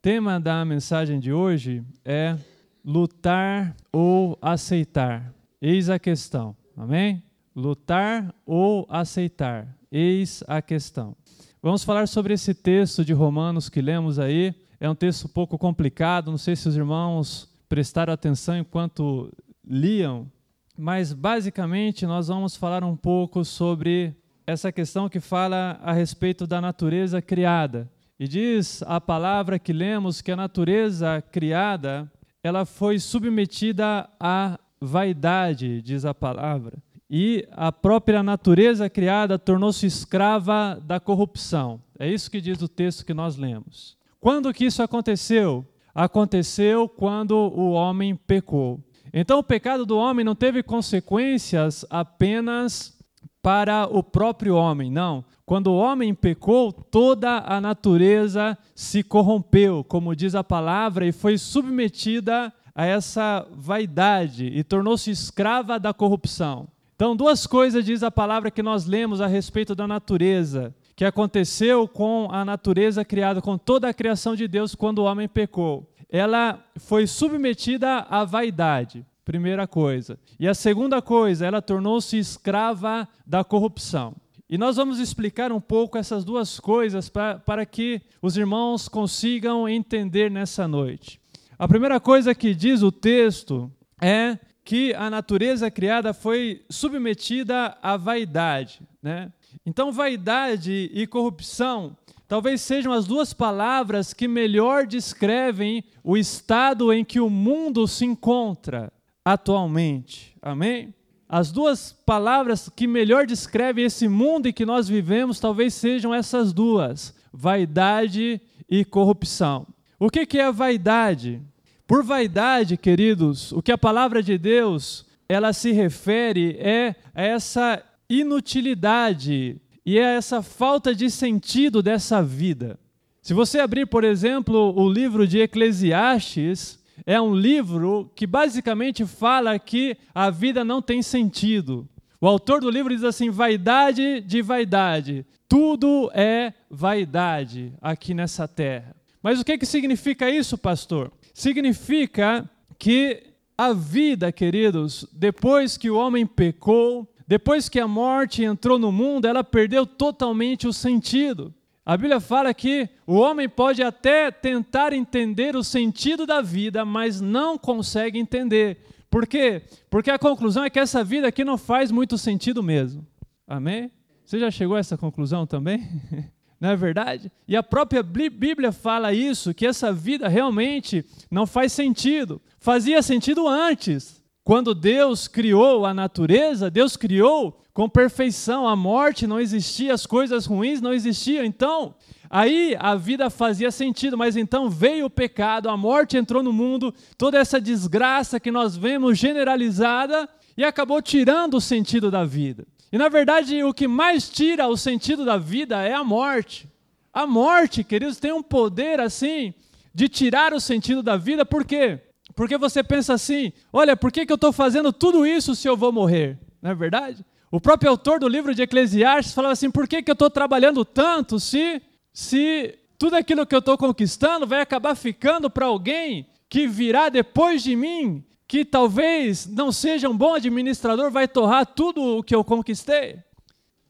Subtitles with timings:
[0.00, 2.36] tema da mensagem de hoje é
[2.84, 5.34] lutar ou aceitar.
[5.60, 6.56] Eis a questão.
[6.76, 7.22] Amém?
[7.54, 9.66] Lutar ou aceitar.
[9.90, 11.16] Eis a questão.
[11.60, 14.54] Vamos falar sobre esse texto de Romanos que lemos aí.
[14.78, 19.32] É um texto um pouco complicado, não sei se os irmãos prestaram atenção enquanto
[19.68, 20.30] liam,
[20.76, 24.14] mas basicamente nós vamos falar um pouco sobre
[24.46, 27.90] essa questão que fala a respeito da natureza criada.
[28.18, 32.10] E diz a palavra que lemos que a natureza criada,
[32.42, 36.78] ela foi submetida à vaidade, diz a palavra.
[37.08, 41.80] E a própria natureza criada tornou-se escrava da corrupção.
[41.98, 43.96] É isso que diz o texto que nós lemos.
[44.20, 45.64] Quando que isso aconteceu?
[45.94, 48.82] Aconteceu quando o homem pecou.
[49.12, 52.97] Então o pecado do homem não teve consequências apenas
[53.42, 55.24] para o próprio homem, não.
[55.46, 61.38] Quando o homem pecou, toda a natureza se corrompeu, como diz a palavra, e foi
[61.38, 66.68] submetida a essa vaidade e tornou-se escrava da corrupção.
[66.94, 71.86] Então, duas coisas diz a palavra que nós lemos a respeito da natureza, que aconteceu
[71.86, 75.88] com a natureza criada, com toda a criação de Deus quando o homem pecou.
[76.10, 79.06] Ela foi submetida à vaidade.
[79.28, 80.18] Primeira coisa.
[80.40, 84.16] E a segunda coisa, ela tornou-se escrava da corrupção.
[84.48, 89.68] E nós vamos explicar um pouco essas duas coisas pra, para que os irmãos consigam
[89.68, 91.20] entender nessa noite.
[91.58, 97.98] A primeira coisa que diz o texto é que a natureza criada foi submetida à
[97.98, 98.80] vaidade.
[99.02, 99.30] Né?
[99.66, 101.94] Então, vaidade e corrupção
[102.26, 108.06] talvez sejam as duas palavras que melhor descrevem o estado em que o mundo se
[108.06, 108.90] encontra
[109.32, 110.34] atualmente.
[110.40, 110.94] Amém?
[111.28, 116.52] As duas palavras que melhor descrevem esse mundo em que nós vivemos talvez sejam essas
[116.52, 119.66] duas: vaidade e corrupção.
[119.98, 121.42] O que é a vaidade?
[121.86, 127.82] Por vaidade, queridos, o que a palavra de Deus ela se refere é a essa
[128.08, 132.78] inutilidade e é essa falta de sentido dessa vida.
[133.20, 139.58] Se você abrir, por exemplo, o livro de Eclesiastes, é um livro que basicamente fala
[139.58, 141.88] que a vida não tem sentido.
[142.20, 145.24] O autor do livro diz assim: vaidade de vaidade.
[145.48, 148.94] Tudo é vaidade aqui nessa terra.
[149.22, 151.12] Mas o que, que significa isso, pastor?
[151.32, 152.48] Significa
[152.78, 153.24] que
[153.56, 159.26] a vida, queridos, depois que o homem pecou, depois que a morte entrou no mundo,
[159.26, 161.52] ela perdeu totalmente o sentido.
[161.88, 167.18] A Bíblia fala que o homem pode até tentar entender o sentido da vida, mas
[167.18, 168.76] não consegue entender.
[169.08, 169.62] Por quê?
[169.88, 173.06] Porque a conclusão é que essa vida aqui não faz muito sentido mesmo.
[173.46, 173.90] Amém?
[174.22, 175.88] Você já chegou a essa conclusão também?
[176.60, 177.30] Não é verdade?
[177.46, 182.42] E a própria Bíblia fala isso, que essa vida realmente não faz sentido.
[182.58, 184.20] Fazia sentido antes.
[184.42, 190.46] Quando Deus criou a natureza, Deus criou com perfeição, a morte não existia, as coisas
[190.46, 191.44] ruins não existiam.
[191.44, 191.94] Então,
[192.28, 196.92] aí a vida fazia sentido, mas então veio o pecado, a morte entrou no mundo,
[197.16, 202.66] toda essa desgraça que nós vemos generalizada e acabou tirando o sentido da vida.
[202.90, 206.68] E na verdade, o que mais tira o sentido da vida é a morte.
[207.14, 209.54] A morte, queridos, tem um poder assim
[209.94, 212.00] de tirar o sentido da vida, por quê?
[212.34, 215.76] Porque você pensa assim: olha, por que, que eu estou fazendo tudo isso se eu
[215.76, 216.36] vou morrer?
[216.60, 217.24] Não é verdade?
[217.50, 220.84] O próprio autor do livro de Eclesiastes falava assim: por que, que eu estou trabalhando
[220.84, 221.80] tanto se,
[222.12, 227.62] se tudo aquilo que eu estou conquistando vai acabar ficando para alguém que virá depois
[227.62, 232.44] de mim, que talvez não seja um bom administrador, vai torrar tudo o que eu
[232.44, 233.18] conquistei?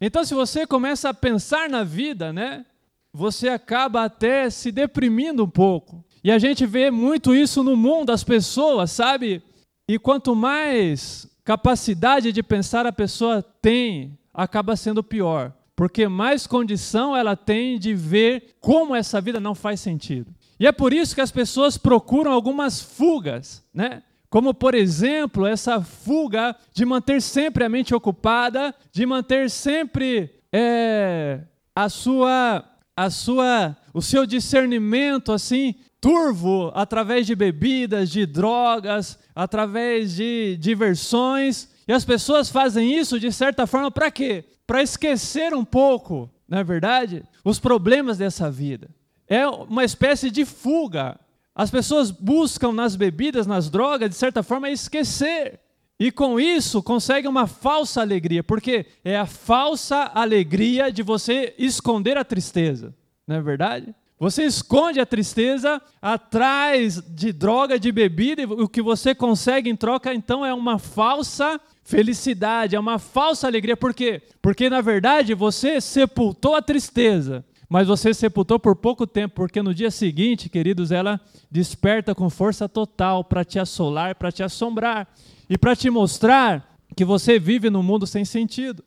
[0.00, 2.64] Então, se você começa a pensar na vida, né,
[3.12, 6.04] você acaba até se deprimindo um pouco.
[6.22, 9.42] E a gente vê muito isso no mundo, as pessoas, sabe?
[9.88, 15.50] E quanto mais capacidade de pensar a pessoa tem, acaba sendo pior.
[15.74, 20.30] Porque mais condição ela tem de ver como essa vida não faz sentido.
[20.60, 24.02] E é por isso que as pessoas procuram algumas fugas, né?
[24.28, 31.40] Como, por exemplo, essa fuga de manter sempre a mente ocupada, de manter sempre é,
[31.74, 32.62] a sua,
[32.94, 41.68] a sua, o seu discernimento assim turvo através de bebidas, de drogas, através de diversões.
[41.86, 44.44] E as pessoas fazem isso de certa forma para quê?
[44.66, 47.22] Para esquecer um pouco, não é verdade?
[47.44, 48.90] Os problemas dessa vida.
[49.28, 51.20] É uma espécie de fuga.
[51.54, 55.60] As pessoas buscam nas bebidas, nas drogas, de certa forma, esquecer.
[56.00, 62.16] E com isso conseguem uma falsa alegria, porque é a falsa alegria de você esconder
[62.18, 62.92] a tristeza,
[63.24, 63.94] não é verdade?
[64.18, 69.76] Você esconde a tristeza atrás de droga, de bebida, e o que você consegue em
[69.76, 73.76] troca então é uma falsa felicidade, é uma falsa alegria.
[73.76, 74.20] Por quê?
[74.42, 79.72] Porque na verdade você sepultou a tristeza, mas você sepultou por pouco tempo, porque no
[79.72, 85.06] dia seguinte, queridos, ela desperta com força total para te assolar, para te assombrar
[85.48, 88.82] e para te mostrar que você vive num mundo sem sentido.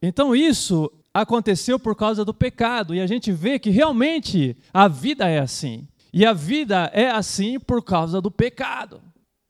[0.00, 0.90] Então isso
[1.22, 2.94] aconteceu por causa do pecado.
[2.94, 5.86] E a gente vê que realmente a vida é assim.
[6.12, 9.00] E a vida é assim por causa do pecado.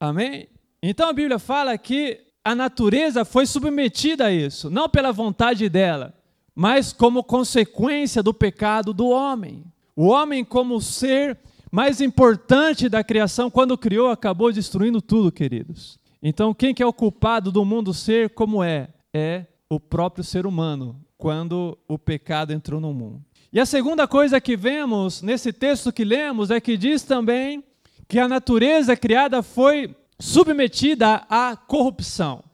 [0.01, 0.49] Amém?
[0.83, 6.15] Então a Bíblia fala que a natureza foi submetida a isso, não pela vontade dela,
[6.55, 9.65] mas como consequência do pecado do homem.
[9.95, 11.39] O homem, como ser
[11.71, 15.99] mais importante da criação, quando criou, acabou destruindo tudo, queridos.
[16.23, 18.89] Então, quem que é o culpado do mundo ser como é?
[19.13, 23.21] É o próprio ser humano, quando o pecado entrou no mundo.
[23.53, 27.65] E a segunda coisa que vemos nesse texto que lemos é que diz também
[28.07, 32.45] que a natureza criada foi submetida à corrupção.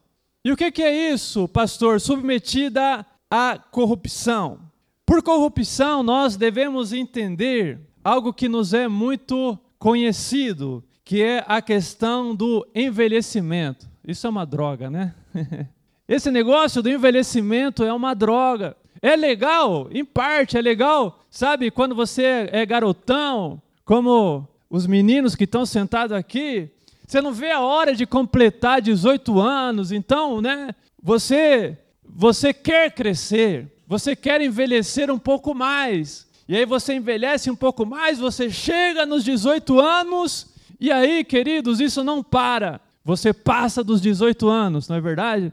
[0.43, 1.99] E o que, é isso, pastor?
[1.99, 4.59] Submetida à corrupção.
[5.05, 12.35] Por corrupção, nós devemos entender algo que nos é muito conhecido, que é a questão
[12.35, 13.87] do envelhecimento.
[14.07, 15.13] Isso é uma droga, né?
[16.07, 18.77] Esse negócio do envelhecimento é uma droga.
[19.01, 25.43] É legal, em parte, é legal, sabe, quando você é garotão, como os meninos que
[25.43, 26.69] estão sentados aqui,
[27.05, 31.77] você não vê a hora de completar 18 anos, então, né, você
[32.07, 36.25] você quer crescer, você quer envelhecer um pouco mais.
[36.47, 40.47] E aí você envelhece um pouco mais, você chega nos 18 anos,
[40.79, 42.79] e aí, queridos, isso não para.
[43.03, 45.51] Você passa dos 18 anos, não é verdade?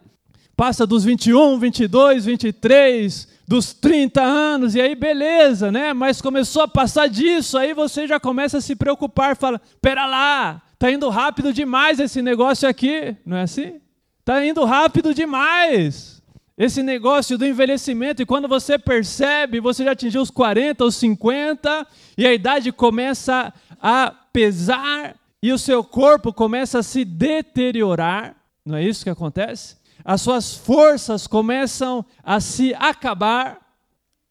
[0.56, 5.93] Passa dos 21, 22, 23, dos 30 anos, e aí beleza, né?
[5.93, 10.62] Mas começou a passar disso, aí você já começa a se preocupar, fala: pera lá,
[10.78, 13.81] tá indo rápido demais esse negócio aqui, não é assim?
[14.25, 16.22] Tá indo rápido demais.
[16.56, 21.87] Esse negócio do envelhecimento, e quando você percebe, você já atingiu os 40, os 50,
[22.16, 28.76] e a idade começa a pesar, e o seu corpo começa a se deteriorar, não
[28.76, 29.76] é isso que acontece?
[30.04, 33.60] As suas forças começam a se acabar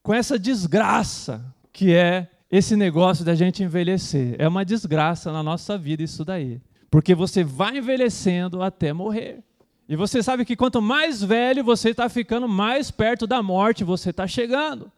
[0.04, 4.36] com essa desgraça que é esse negócio da gente envelhecer.
[4.38, 6.62] É uma desgraça na nossa vida isso daí.
[6.90, 9.42] Porque você vai envelhecendo até morrer.
[9.88, 14.10] E você sabe que quanto mais velho você está ficando, mais perto da morte você
[14.10, 14.92] está chegando.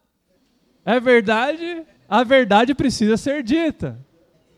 [0.84, 1.84] É verdade?
[2.08, 3.98] A verdade precisa ser dita.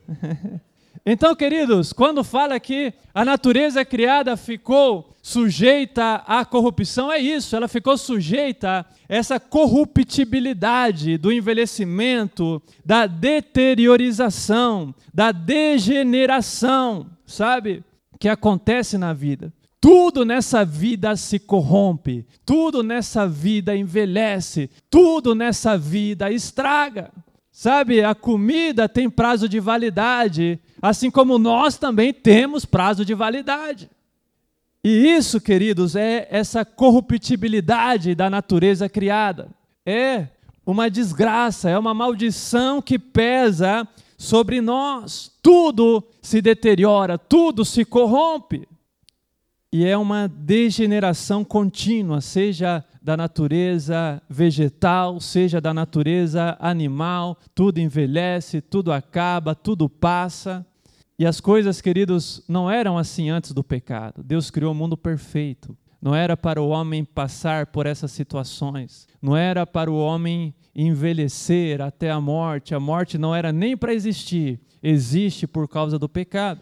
[1.09, 7.69] Então, queridos, quando fala que a natureza criada ficou sujeita à corrupção, é isso, ela
[7.69, 17.85] ficou sujeita a essa corruptibilidade do envelhecimento, da deteriorização, da degeneração, sabe?
[18.19, 19.53] Que acontece na vida.
[19.81, 27.13] Tudo nessa vida se corrompe, tudo nessa vida envelhece, tudo nessa vida estraga.
[27.59, 33.89] Sabe, a comida tem prazo de validade, assim como nós também temos prazo de validade.
[34.85, 39.49] E isso, queridos, é essa corruptibilidade da natureza criada.
[39.87, 40.27] É
[40.67, 43.89] uma desgraça, é uma maldição que pesa
[44.19, 45.33] sobre nós.
[45.43, 48.69] Tudo se deteriora, tudo se corrompe.
[49.73, 58.61] E é uma degeneração contínua, seja da natureza vegetal, seja da natureza animal, tudo envelhece,
[58.61, 60.67] tudo acaba, tudo passa.
[61.17, 64.25] E as coisas, queridos, não eram assim antes do pecado.
[64.25, 65.79] Deus criou o um mundo perfeito.
[66.03, 69.07] Não era para o homem passar por essas situações.
[69.23, 72.75] Não era para o homem envelhecer até a morte.
[72.75, 74.59] A morte não era nem para existir.
[74.83, 76.61] Existe por causa do pecado.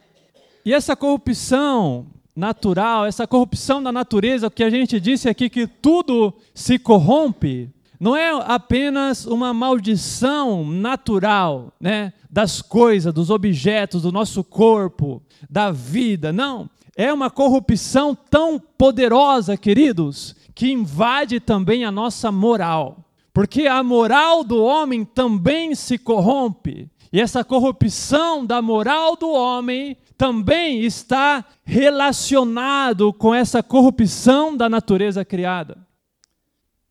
[0.63, 6.35] E essa corrupção natural, essa corrupção da natureza, que a gente disse aqui que tudo
[6.55, 14.43] se corrompe, não é apenas uma maldição natural, né, das coisas, dos objetos, do nosso
[14.43, 16.69] corpo, da vida, não.
[16.97, 22.99] É uma corrupção tão poderosa, queridos, que invade também a nossa moral.
[23.33, 26.89] Porque a moral do homem também se corrompe.
[27.13, 35.25] E essa corrupção da moral do homem também está relacionado com essa corrupção da natureza
[35.25, 35.79] criada.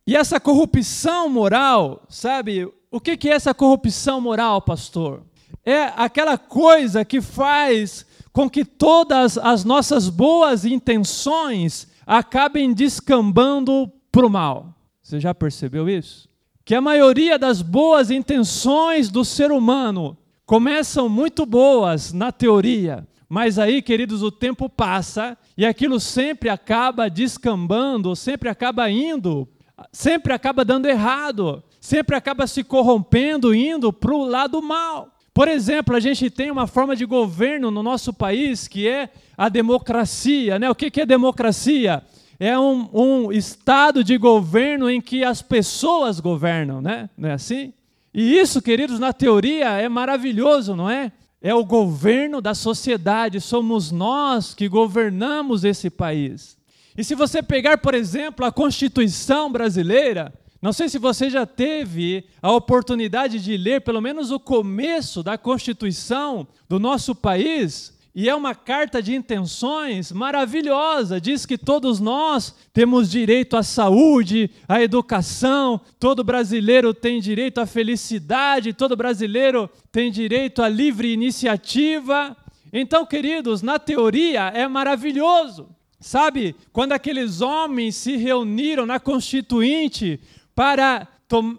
[0.06, 2.68] E essa corrupção moral, sabe?
[2.92, 5.24] O que é essa corrupção moral, pastor?
[5.66, 14.26] É aquela coisa que faz com que todas as nossas boas intenções acabem descambando para
[14.26, 14.76] o mal.
[15.02, 16.28] Você já percebeu isso?
[16.66, 23.58] que a maioria das boas intenções do ser humano começam muito boas na teoria, mas
[23.58, 29.50] aí, queridos, o tempo passa e aquilo sempre acaba descambando, sempre acaba indo,
[29.92, 35.18] sempre acaba dando errado, sempre acaba se corrompendo, indo para o lado mal.
[35.34, 39.50] Por exemplo, a gente tem uma forma de governo no nosso país que é a
[39.50, 40.60] democracia.
[40.60, 40.70] Né?
[40.70, 42.04] O que é democracia?
[42.40, 47.10] É um, um estado de governo em que as pessoas governam, né?
[47.18, 47.74] não é assim?
[48.14, 51.12] E isso, queridos, na teoria é maravilhoso, não é?
[51.46, 56.58] É o governo da sociedade, somos nós que governamos esse país.
[56.98, 62.24] E se você pegar, por exemplo, a Constituição brasileira, não sei se você já teve
[62.42, 68.36] a oportunidade de ler pelo menos o começo da Constituição do nosso país, e é
[68.36, 71.20] uma carta de intenções maravilhosa.
[71.20, 77.66] Diz que todos nós temos direito à saúde, à educação, todo brasileiro tem direito à
[77.66, 82.38] felicidade, todo brasileiro tem direito à livre iniciativa.
[82.72, 85.70] Então, queridos, na teoria é maravilhoso.
[86.00, 90.20] Sabe, quando aqueles homens se reuniram na Constituinte
[90.54, 91.08] para,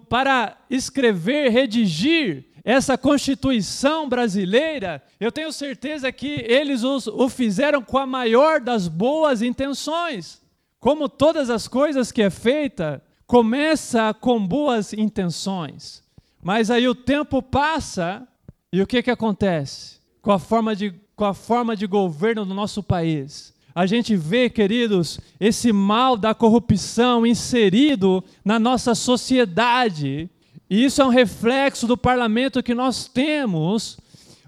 [0.08, 8.06] para escrever, redigir essa Constituição brasileira, eu tenho certeza que eles o fizeram com a
[8.06, 10.40] maior das boas intenções.
[10.80, 16.02] Como todas as coisas que é feita, começa com boas intenções.
[16.42, 18.26] Mas aí o tempo passa
[18.73, 22.54] e o que, que acontece com a forma de, com a forma de governo do
[22.54, 23.54] nosso país?
[23.75, 30.30] a gente vê, queridos, esse mal da corrupção inserido na nossa sociedade.
[30.68, 33.99] E isso é um reflexo do parlamento que nós temos,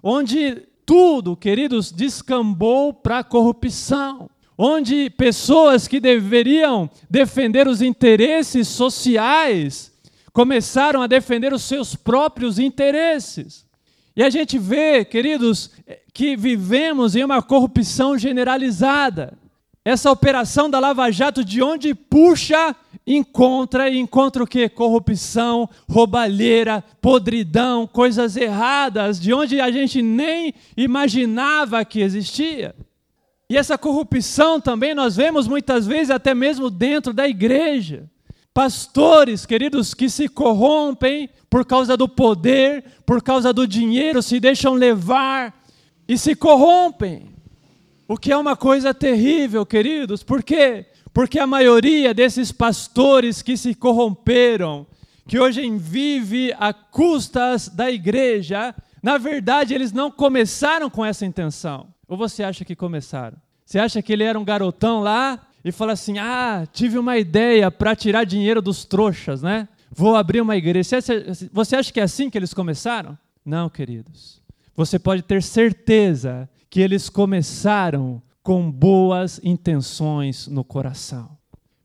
[0.03, 4.31] onde tudo, queridos, descambou para a corrupção.
[4.57, 9.93] Onde pessoas que deveriam defender os interesses sociais
[10.33, 13.67] começaram a defender os seus próprios interesses.
[14.15, 15.71] E a gente vê, queridos,
[16.15, 19.37] que vivemos em uma corrupção generalizada.
[19.87, 22.75] Essa operação da Lava Jato, de onde puxa,
[23.07, 24.69] encontra e encontra o que?
[24.69, 32.75] Corrupção, roubalheira, podridão, coisas erradas, de onde a gente nem imaginava que existia.
[33.49, 38.11] E essa corrupção também nós vemos muitas vezes até mesmo dentro da igreja.
[38.53, 44.75] Pastores, queridos, que se corrompem por causa do poder, por causa do dinheiro, se deixam
[44.75, 45.55] levar
[46.09, 47.36] e se corrompem.
[48.09, 50.23] O que é uma coisa terrível, queridos.
[50.23, 50.87] Por quê?
[51.13, 54.87] Porque a maioria desses pastores que se corromperam,
[55.27, 61.89] que hoje vive a custas da igreja, na verdade eles não começaram com essa intenção.
[62.07, 63.37] Ou você acha que começaram?
[63.65, 67.71] Você acha que ele era um garotão lá e fala assim: "Ah, tive uma ideia
[67.71, 69.69] para tirar dinheiro dos trouxas, né?
[69.91, 71.01] Vou abrir uma igreja".
[71.53, 73.19] Você acha que é assim que eles começaram?
[73.45, 74.47] Não, queridos
[74.77, 81.37] você pode ter certeza que eles começaram com boas intenções no coração.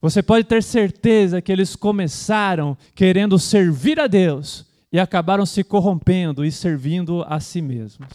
[0.02, 6.44] Você pode ter certeza que eles começaram querendo servir a Deus e acabaram se corrompendo
[6.44, 8.10] e servindo a si mesmos.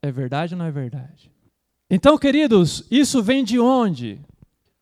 [0.00, 1.30] É verdade ou não é verdade?
[1.90, 4.20] Então, queridos, isso vem de onde?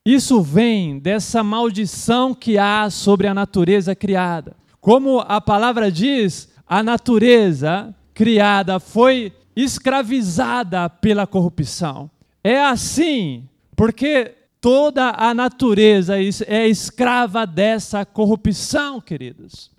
[0.05, 4.55] Isso vem dessa maldição que há sobre a natureza criada.
[4.81, 12.11] Como a palavra diz, a natureza criada foi escravizada pela corrupção.
[12.43, 19.71] É assim, porque toda a natureza é escrava dessa corrupção, queridos.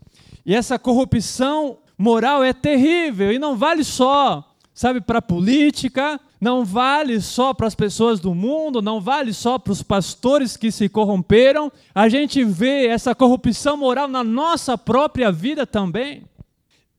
[0.45, 6.63] E essa corrupção moral é terrível e não vale só, sabe, para a política, não
[6.63, 10.87] vale só para as pessoas do mundo, não vale só para os pastores que se
[10.87, 11.71] corromperam.
[11.93, 16.23] A gente vê essa corrupção moral na nossa própria vida também.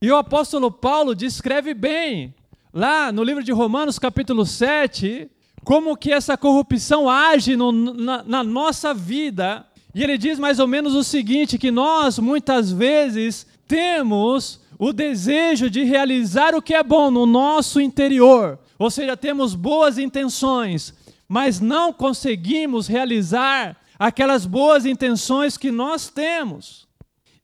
[0.01, 2.33] E o apóstolo Paulo descreve bem,
[2.77, 5.27] lá no livro de Romanos, capítulo 7,
[5.63, 9.65] como que essa corrupção age no, na, na nossa vida.
[9.95, 15.71] E ele diz mais ou menos o seguinte: que nós, muitas vezes, temos o desejo
[15.71, 20.93] de realizar o que é bom no nosso interior, ou seja, temos boas intenções,
[21.27, 26.87] mas não conseguimos realizar aquelas boas intenções que nós temos.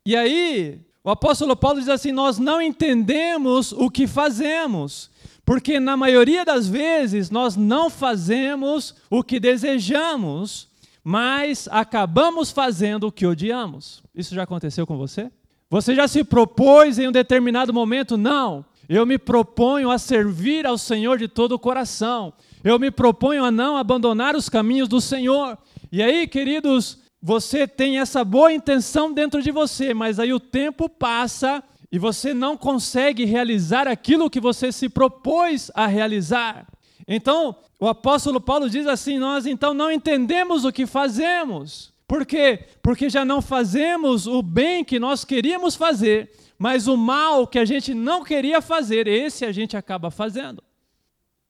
[0.05, 5.09] E aí, o apóstolo Paulo diz assim: Nós não entendemos o que fazemos,
[5.45, 10.69] porque na maioria das vezes nós não fazemos o que desejamos,
[11.03, 14.01] mas acabamos fazendo o que odiamos.
[14.15, 15.29] Isso já aconteceu com você?
[15.69, 18.15] Você já se propôs em um determinado momento?
[18.15, 18.63] Não.
[18.87, 22.33] Eu me proponho a servir ao Senhor de todo o coração.
[22.63, 25.57] Eu me proponho a não abandonar os caminhos do Senhor.
[25.91, 30.87] E aí, queridos, você tem essa boa intenção dentro de você, mas aí o tempo
[30.87, 36.65] passa e você não consegue realizar aquilo que você se propôs a realizar.
[37.07, 41.93] Então, o apóstolo Paulo diz assim: Nós então não entendemos o que fazemos.
[42.07, 42.65] Por quê?
[42.81, 47.65] Porque já não fazemos o bem que nós queríamos fazer, mas o mal que a
[47.65, 50.63] gente não queria fazer, esse a gente acaba fazendo.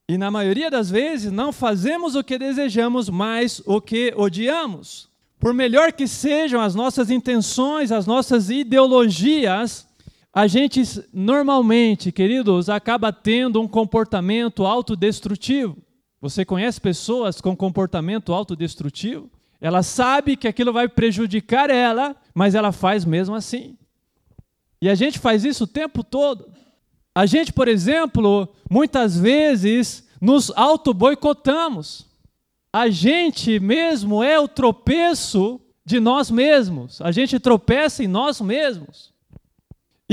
[0.10, 5.08] E na maioria das vezes não fazemos o que desejamos, mas o que odiamos.
[5.40, 9.88] Por melhor que sejam as nossas intenções, as nossas ideologias,
[10.34, 10.82] a gente
[11.13, 15.78] normalmente, queridos, acaba tendo um comportamento autodestrutivo.
[16.20, 19.30] Você conhece pessoas com comportamento autodestrutivo?
[19.62, 23.78] Ela sabe que aquilo vai prejudicar ela, mas ela faz mesmo assim.
[24.82, 26.52] E a gente faz isso o tempo todo.
[27.13, 32.08] A gente, por exemplo, muitas vezes nos auto-boicotamos.
[32.72, 37.00] A gente mesmo é o tropeço de nós mesmos.
[37.02, 39.12] A gente tropeça em nós mesmos.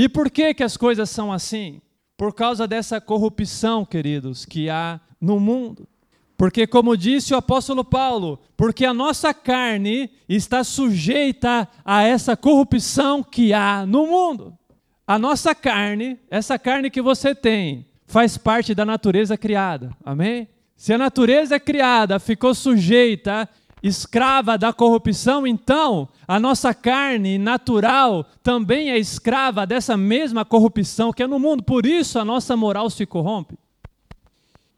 [0.01, 1.79] E por que, que as coisas são assim?
[2.17, 5.87] Por causa dessa corrupção, queridos, que há no mundo.
[6.35, 13.21] Porque, como disse o apóstolo Paulo, porque a nossa carne está sujeita a essa corrupção
[13.21, 14.57] que há no mundo.
[15.05, 19.95] A nossa carne, essa carne que você tem, faz parte da natureza criada.
[20.03, 20.47] Amém?
[20.75, 23.47] Se a natureza criada ficou sujeita
[23.81, 31.23] escrava da corrupção, então a nossa carne natural também é escrava dessa mesma corrupção que
[31.23, 33.57] é no mundo, por isso a nossa moral se corrompe.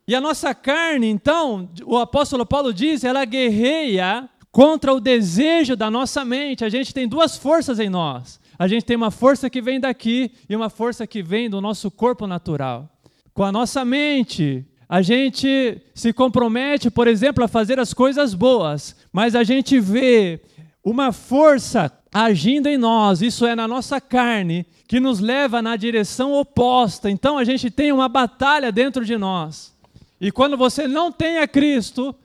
[0.08, 5.90] E a nossa carne, então, o apóstolo Paulo diz, ela guerreia contra o desejo da
[5.90, 6.66] nossa mente.
[6.66, 8.40] A gente tem duas forças em nós.
[8.60, 11.90] A gente tem uma força que vem daqui e uma força que vem do nosso
[11.90, 12.90] corpo natural.
[13.34, 18.96] Com a nossa mente, a gente se compromete, por exemplo, a fazer as coisas boas,
[19.12, 20.42] mas a gente vê
[20.84, 26.34] uma força agindo em nós, isso é na nossa carne, que nos leva na direção
[26.34, 27.10] oposta.
[27.10, 29.74] Então a gente tem uma batalha dentro de nós.
[30.22, 32.16] E quando você não tem a Cristo,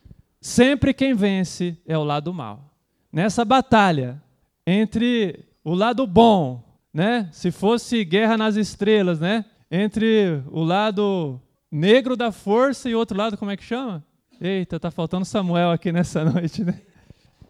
[0.41, 2.73] sempre quem vence é o lado mal.
[3.13, 4.23] Nessa batalha
[4.67, 7.29] entre o lado bom, né?
[7.33, 9.45] Se fosse guerra nas estrelas, né?
[9.71, 14.05] Entre o lado negro da força e outro lado, como é que chama?
[14.41, 16.81] Eita, tá faltando Samuel aqui nessa noite, né?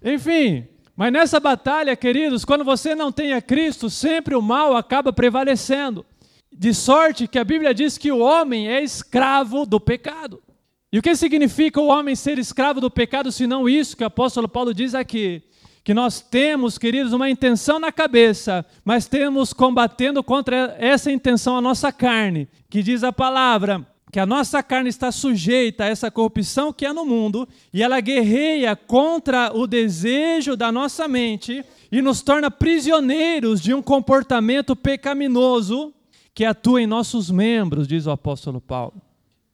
[0.02, 5.12] Enfim, mas nessa batalha, queridos, quando você não tem a Cristo, sempre o mal acaba
[5.12, 6.04] prevalecendo.
[6.52, 10.42] De sorte que a Bíblia diz que o homem é escravo do pecado.
[10.90, 14.06] E o que significa o homem ser escravo do pecado, se não isso que o
[14.06, 15.42] apóstolo Paulo diz aqui?
[15.84, 21.60] Que nós temos, queridos, uma intenção na cabeça, mas temos combatendo contra essa intenção a
[21.60, 26.72] nossa carne, que diz a palavra que a nossa carne está sujeita a essa corrupção
[26.72, 32.22] que é no mundo e ela guerreia contra o desejo da nossa mente e nos
[32.22, 35.92] torna prisioneiros de um comportamento pecaminoso
[36.34, 38.94] que atua em nossos membros, diz o apóstolo Paulo.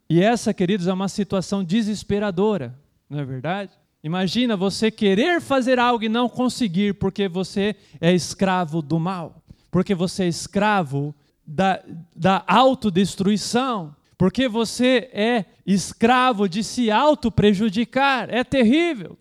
[0.08, 3.72] E essa, queridos, é uma situação desesperadora, não é verdade?
[4.02, 9.94] Imagina você querer fazer algo e não conseguir porque você é escravo do mal, porque
[9.94, 11.14] você é escravo
[11.46, 11.82] da,
[12.14, 18.32] da autodestruição porque você é escravo de se auto-prejudicar.
[18.32, 19.18] É terrível.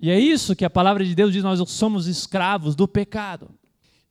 [0.00, 3.50] E é isso que a palavra de Deus diz: nós somos escravos do pecado.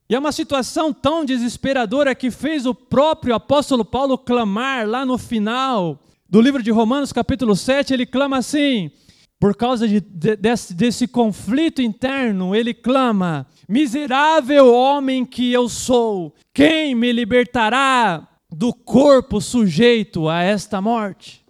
[0.10, 5.18] E é uma situação tão desesperadora que fez o próprio apóstolo Paulo clamar lá no
[5.18, 8.92] final do livro de Romanos, capítulo 7, ele clama assim:
[9.40, 16.36] por causa de, de, desse, desse conflito interno, ele clama: Miserável homem que eu sou,
[16.54, 21.44] quem me libertará do corpo sujeito a esta morte.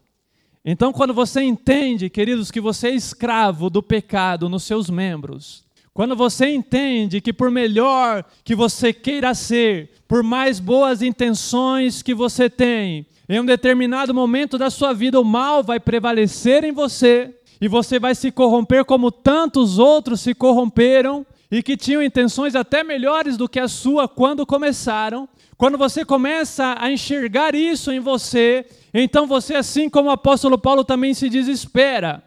[0.63, 6.15] Então, quando você entende, queridos, que você é escravo do pecado nos seus membros, quando
[6.15, 12.49] você entende que, por melhor que você queira ser, por mais boas intenções que você
[12.49, 17.67] tem, em um determinado momento da sua vida, o mal vai prevalecer em você e
[17.67, 21.25] você vai se corromper como tantos outros se corromperam
[21.56, 26.76] e que tinham intenções até melhores do que a sua quando começaram, quando você começa
[26.78, 32.22] a enxergar isso em você, então você, assim como o apóstolo Paulo, também se desespera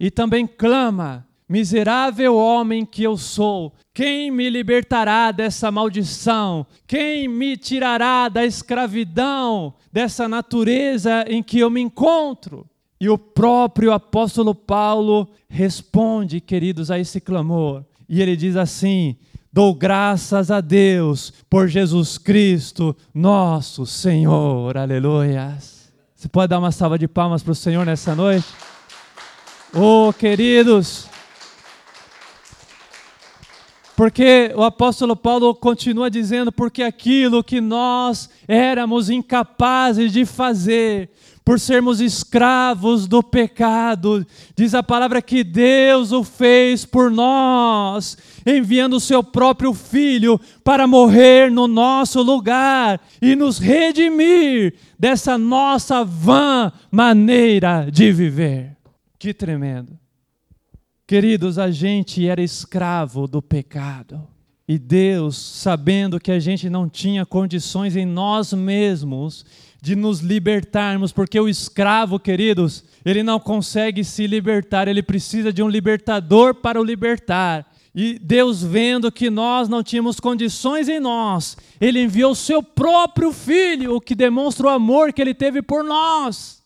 [0.00, 6.66] e também clama: Miserável homem que eu sou, quem me libertará dessa maldição?
[6.86, 12.66] Quem me tirará da escravidão, dessa natureza em que eu me encontro?
[12.98, 17.84] E o próprio apóstolo Paulo responde, queridos, a esse clamor.
[18.12, 19.16] E ele diz assim:
[19.50, 24.76] Dou graças a Deus por Jesus Cristo, nosso Senhor.
[24.76, 25.56] Aleluia.
[26.14, 28.46] Você pode dar uma salva de palmas para o Senhor nessa noite?
[29.74, 31.08] Oh, queridos,
[34.02, 41.10] Porque o apóstolo Paulo continua dizendo: porque aquilo que nós éramos incapazes de fazer,
[41.44, 44.24] por sermos escravos do pecado,
[44.56, 50.86] diz a palavra que Deus o fez por nós, enviando o seu próprio Filho para
[50.86, 58.76] morrer no nosso lugar e nos redimir dessa nossa vã maneira de viver.
[59.18, 59.98] Que tremendo.
[61.06, 64.26] Queridos, a gente era escravo do pecado.
[64.66, 69.44] E Deus, sabendo que a gente não tinha condições em nós mesmos
[69.82, 75.62] de nos libertarmos, porque o escravo, queridos, ele não consegue se libertar, ele precisa de
[75.62, 77.70] um libertador para o libertar.
[77.94, 83.96] E Deus, vendo que nós não tínhamos condições em nós, Ele enviou seu próprio Filho,
[83.96, 86.62] o que demonstra o amor que Ele teve por nós.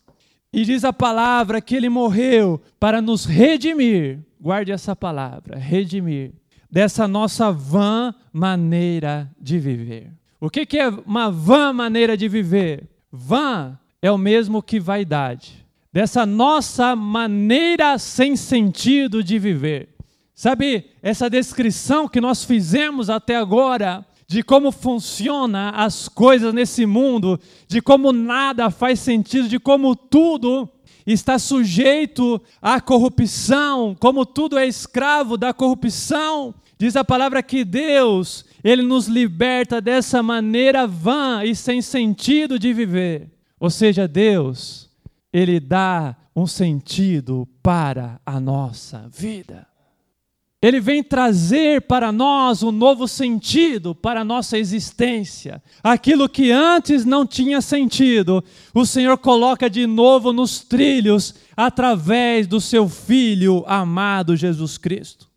[0.53, 6.33] E diz a palavra que Ele morreu para nos redimir guarde essa palavra, redimir,
[6.71, 10.13] dessa nossa vã maneira de viver.
[10.41, 12.89] O que, que é uma vã maneira de viver?
[13.17, 19.89] Vã é o mesmo que vaidade, dessa nossa maneira sem sentido de viver.
[20.35, 27.41] Sabe, essa descrição que nós fizemos até agora de como funciona as coisas nesse mundo,
[27.67, 30.69] de como nada faz sentido, de como tudo
[31.07, 36.55] está sujeito à corrupção, como tudo é escravo da corrupção.
[36.79, 42.73] Diz a palavra que Deus, ele nos liberta dessa maneira vã e sem sentido de
[42.73, 43.31] viver.
[43.61, 44.91] Ou seja, Deus,
[45.33, 49.69] ele dá um sentido para a nossa vida.
[50.61, 55.63] Ele vem trazer para nós um novo sentido para a nossa existência.
[55.81, 58.43] Aquilo que antes não tinha sentido,
[58.75, 65.29] o Senhor coloca de novo nos trilhos através do seu Filho amado Jesus Cristo.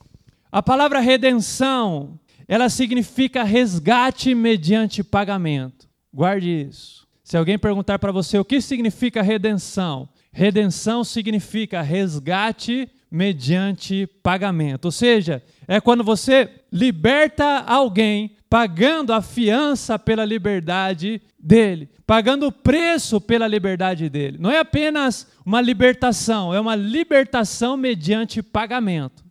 [0.51, 2.17] A palavra redenção,
[2.49, 5.87] ela significa resgate mediante pagamento.
[6.11, 7.07] Guarde isso.
[7.23, 14.85] Se alguém perguntar para você o que significa redenção, redenção significa resgate mediante pagamento.
[14.85, 22.51] Ou seja, é quando você liberta alguém pagando a fiança pela liberdade dele, pagando o
[22.51, 24.39] preço pela liberdade dele.
[24.39, 29.28] Não é apenas uma libertação, é uma libertação mediante pagamento.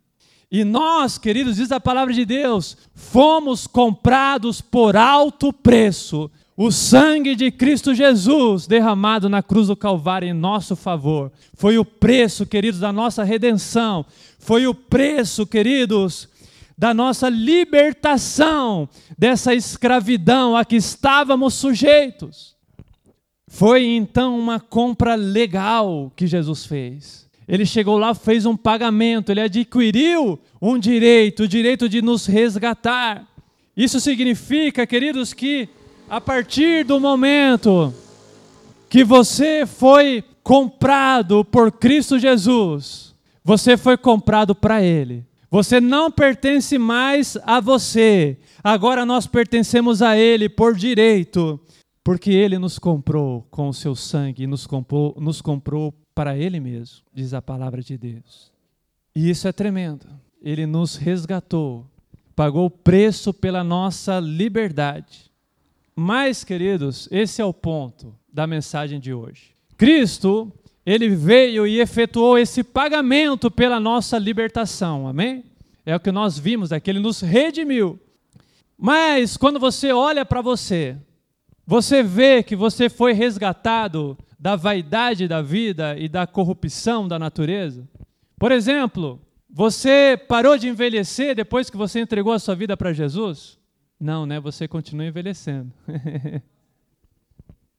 [0.51, 6.29] E nós, queridos, diz a palavra de Deus, fomos comprados por alto preço
[6.61, 11.31] o sangue de Cristo Jesus derramado na cruz do Calvário em nosso favor.
[11.53, 14.05] Foi o preço, queridos, da nossa redenção.
[14.37, 16.27] Foi o preço, queridos,
[16.77, 22.57] da nossa libertação dessa escravidão a que estávamos sujeitos.
[23.47, 27.28] Foi então uma compra legal que Jesus fez.
[27.49, 33.27] Ele chegou lá, fez um pagamento, ele adquiriu um direito, o direito de nos resgatar.
[33.75, 35.67] Isso significa, queridos, que
[36.07, 37.91] a partir do momento
[38.87, 45.25] que você foi comprado por Cristo Jesus, você foi comprado para Ele.
[45.49, 51.59] Você não pertence mais a você, agora nós pertencemos a Ele por direito,
[52.03, 56.97] porque Ele nos comprou com o seu sangue, nos comprou, nos comprou para Ele mesmo,
[57.13, 58.51] diz a palavra de Deus.
[59.15, 60.05] E isso é tremendo.
[60.41, 61.85] Ele nos resgatou,
[62.35, 65.31] pagou o preço pela nossa liberdade.
[65.95, 69.55] Mas, queridos, esse é o ponto da mensagem de hoje.
[69.77, 70.51] Cristo,
[70.85, 75.45] ele veio e efetuou esse pagamento pela nossa libertação, amém?
[75.85, 77.97] É o que nós vimos aqui, ele nos redimiu.
[78.77, 80.97] Mas quando você olha para você,
[81.65, 87.87] você vê que você foi resgatado da vaidade da vida e da corrupção da natureza?
[88.37, 93.59] Por exemplo, você parou de envelhecer depois que você entregou a sua vida para Jesus?
[93.99, 94.39] Não, né?
[94.39, 95.73] Você continua envelhecendo.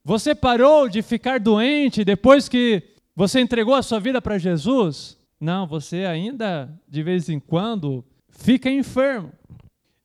[0.04, 2.82] você parou de ficar doente depois que
[3.16, 5.16] você entregou a sua vida para Jesus?
[5.40, 9.32] Não, você ainda de vez em quando fica enfermo.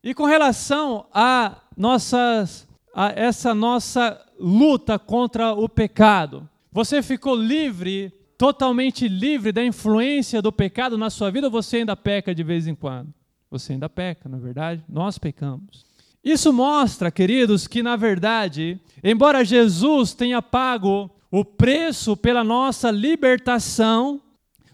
[0.02, 8.10] E com relação a nossas a essa nossa luta contra o pecado, você ficou livre,
[8.38, 12.68] totalmente livre da influência do pecado na sua vida ou você ainda peca de vez
[12.68, 13.14] em quando?
[13.52, 14.84] Você ainda peca, na é verdade?
[14.88, 15.86] Nós pecamos.
[16.24, 24.22] Isso mostra, queridos, que na verdade, embora Jesus tenha pago o preço pela nossa libertação,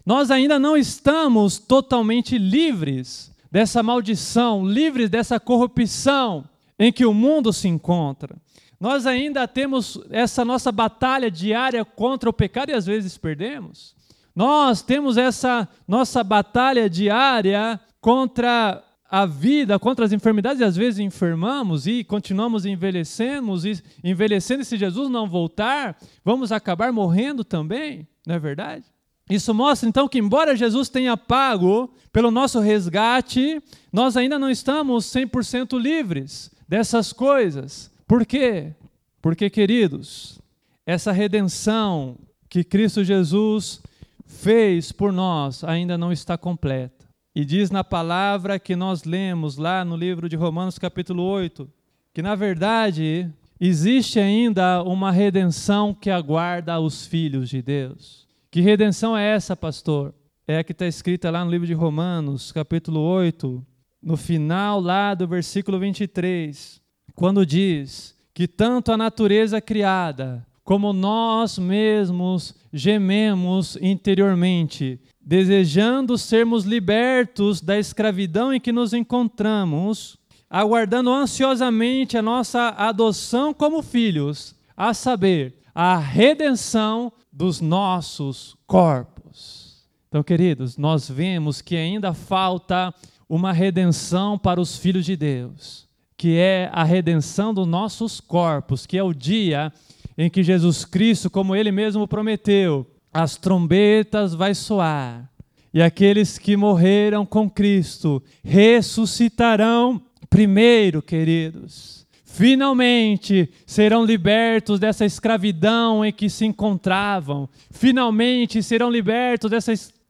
[0.06, 6.44] nós ainda não estamos totalmente livres dessa maldição, livres dessa corrupção
[6.82, 8.36] em que o mundo se encontra.
[8.80, 13.94] Nós ainda temos essa nossa batalha diária contra o pecado e às vezes perdemos.
[14.34, 20.98] Nós temos essa nossa batalha diária contra a vida, contra as enfermidades, e às vezes
[20.98, 28.08] enfermamos e continuamos envelhecemos, e envelhecendo, e se Jesus não voltar, vamos acabar morrendo também,
[28.26, 28.86] não é verdade?
[29.30, 35.04] Isso mostra então que, embora Jesus tenha pago pelo nosso resgate, nós ainda não estamos
[35.04, 37.90] 100% livres dessas coisas.
[38.06, 38.72] Por quê?
[39.20, 40.40] Porque, queridos,
[40.86, 43.82] essa redenção que Cristo Jesus
[44.26, 47.06] fez por nós ainda não está completa.
[47.34, 51.68] E diz na palavra que nós lemos lá no livro de Romanos, capítulo 8,
[52.12, 58.26] que na verdade existe ainda uma redenção que aguarda os filhos de Deus.
[58.50, 60.12] Que redenção é essa, pastor?
[60.46, 63.64] É a que está escrita lá no livro de Romanos, capítulo 8,
[64.02, 66.80] no final lá do versículo 23,
[67.14, 77.60] quando diz que tanto a natureza criada como nós mesmos gememos interiormente, desejando sermos libertos
[77.60, 80.16] da escravidão em que nos encontramos,
[80.48, 89.86] aguardando ansiosamente a nossa adoção como filhos, a saber, a redenção dos nossos corpos.
[90.08, 92.94] Então, queridos, nós vemos que ainda falta
[93.34, 98.98] uma redenção para os filhos de Deus, que é a redenção dos nossos corpos, que
[98.98, 99.72] é o dia
[100.18, 105.30] em que Jesus Cristo, como ele mesmo prometeu, as trombetas vai soar,
[105.72, 112.06] e aqueles que morreram com Cristo ressuscitarão primeiro, queridos.
[112.26, 117.48] Finalmente serão libertos dessa escravidão em que se encontravam.
[117.70, 120.01] Finalmente serão libertos dessa escravidão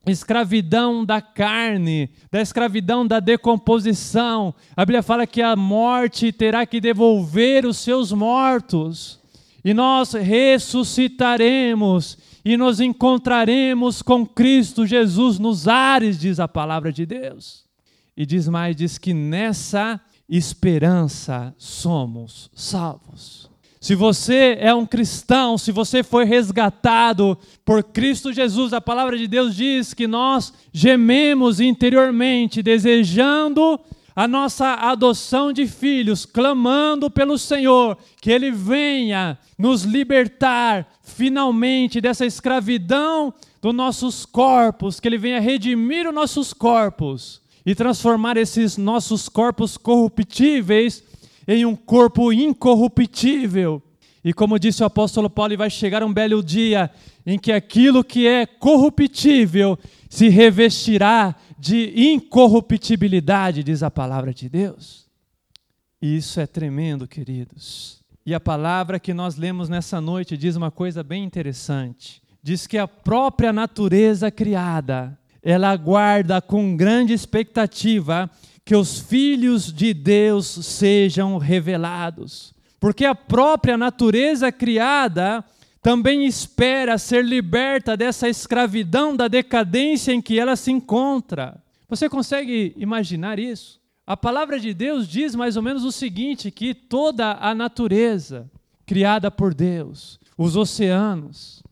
[1.07, 4.55] da carne, da escravidão da decomposição.
[4.77, 9.21] A Bíblia fala que a morte terá que devolver os seus mortos
[9.65, 17.07] e nós ressuscitaremos e nos encontraremos com Cristo Jesus nos ares, diz a palavra de
[17.07, 17.65] Deus.
[18.17, 23.52] E diz mais, diz que nessa esperança somos salvos.
[23.83, 29.27] Se você é um cristão, se você foi resgatado por Cristo Jesus, a palavra de
[29.27, 33.81] Deus diz que nós gememos interiormente, desejando
[34.15, 42.25] a nossa adoção de filhos, clamando pelo Senhor que Ele venha nos libertar finalmente dessa
[42.25, 49.29] escravidão dos nossos corpos, que Ele venha redimir os nossos corpos e transformar esses nossos
[49.29, 51.03] corpos corruptíveis
[51.47, 53.83] em um corpo incorruptível.
[54.25, 56.91] E como disse o apóstolo Paulo, vai chegar um belo dia
[57.27, 59.79] em que aquilo que é corruptível
[60.09, 65.07] se revestirá de incorruptibilidade, diz a palavra de Deus.
[66.01, 68.03] E isso é tremendo, queridos.
[68.25, 72.23] E a palavra que nós lemos nessa noite diz uma coisa bem interessante.
[72.43, 78.31] Diz que a própria natureza criada, ela aguarda com grande expectativa
[78.65, 82.55] que os filhos de Deus sejam revelados.
[82.79, 85.45] Porque a própria natureza criada
[85.81, 91.61] também espera ser liberta dessa escravidão da decadência em que ela se encontra.
[91.89, 93.81] Você consegue imaginar isso?
[94.07, 98.51] A palavra de Deus diz mais ou menos o seguinte: que toda a natureza
[98.87, 101.63] criada por Deus, os oceanos,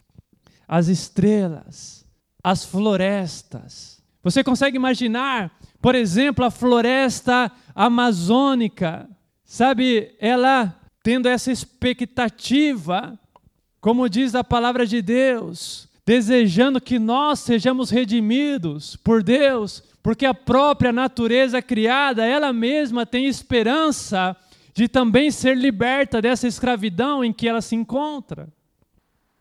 [0.67, 2.07] as estrelas,
[2.43, 4.01] as florestas.
[4.23, 5.51] Você consegue imaginar,
[5.81, 9.09] por exemplo, a floresta amazônica,
[9.45, 13.19] sabe, ela tendo essa expectativa
[13.81, 20.35] como diz a palavra de Deus, desejando que nós sejamos redimidos por Deus, porque a
[20.35, 24.37] própria natureza criada, ela mesma tem esperança
[24.75, 28.49] de também ser liberta dessa escravidão em que ela se encontra.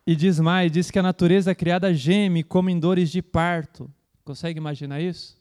[0.07, 3.91] E diz mais, diz que a natureza criada geme como em dores de parto.
[4.23, 5.38] Consegue imaginar isso?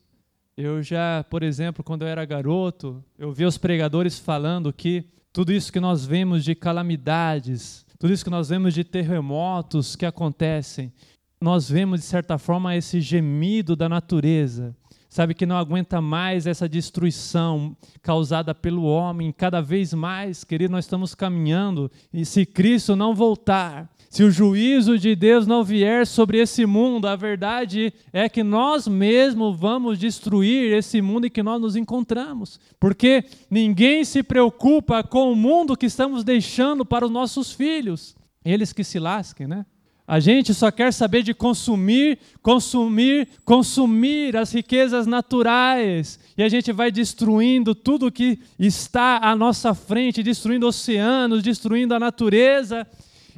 [0.60, 5.52] Eu já, por exemplo, quando eu era garoto, eu vi os pregadores falando que tudo
[5.52, 10.92] isso que nós vemos de calamidades, tudo isso que nós vemos de terremotos que acontecem,
[11.40, 14.74] nós vemos de certa forma esse gemido da natureza,
[15.18, 19.32] sabe que não aguenta mais essa destruição causada pelo homem.
[19.32, 24.96] Cada vez mais, querido, nós estamos caminhando e se Cristo não voltar, se o juízo
[24.96, 30.72] de Deus não vier sobre esse mundo, a verdade é que nós mesmos vamos destruir
[30.72, 32.60] esse mundo em que nós nos encontramos.
[32.78, 38.14] Porque ninguém se preocupa com o mundo que estamos deixando para os nossos filhos.
[38.44, 39.66] Eles que se lasquem, né?
[40.10, 46.18] A gente só quer saber de consumir, consumir, consumir as riquezas naturais.
[46.34, 52.00] E a gente vai destruindo tudo que está à nossa frente, destruindo oceanos, destruindo a
[52.00, 52.86] natureza.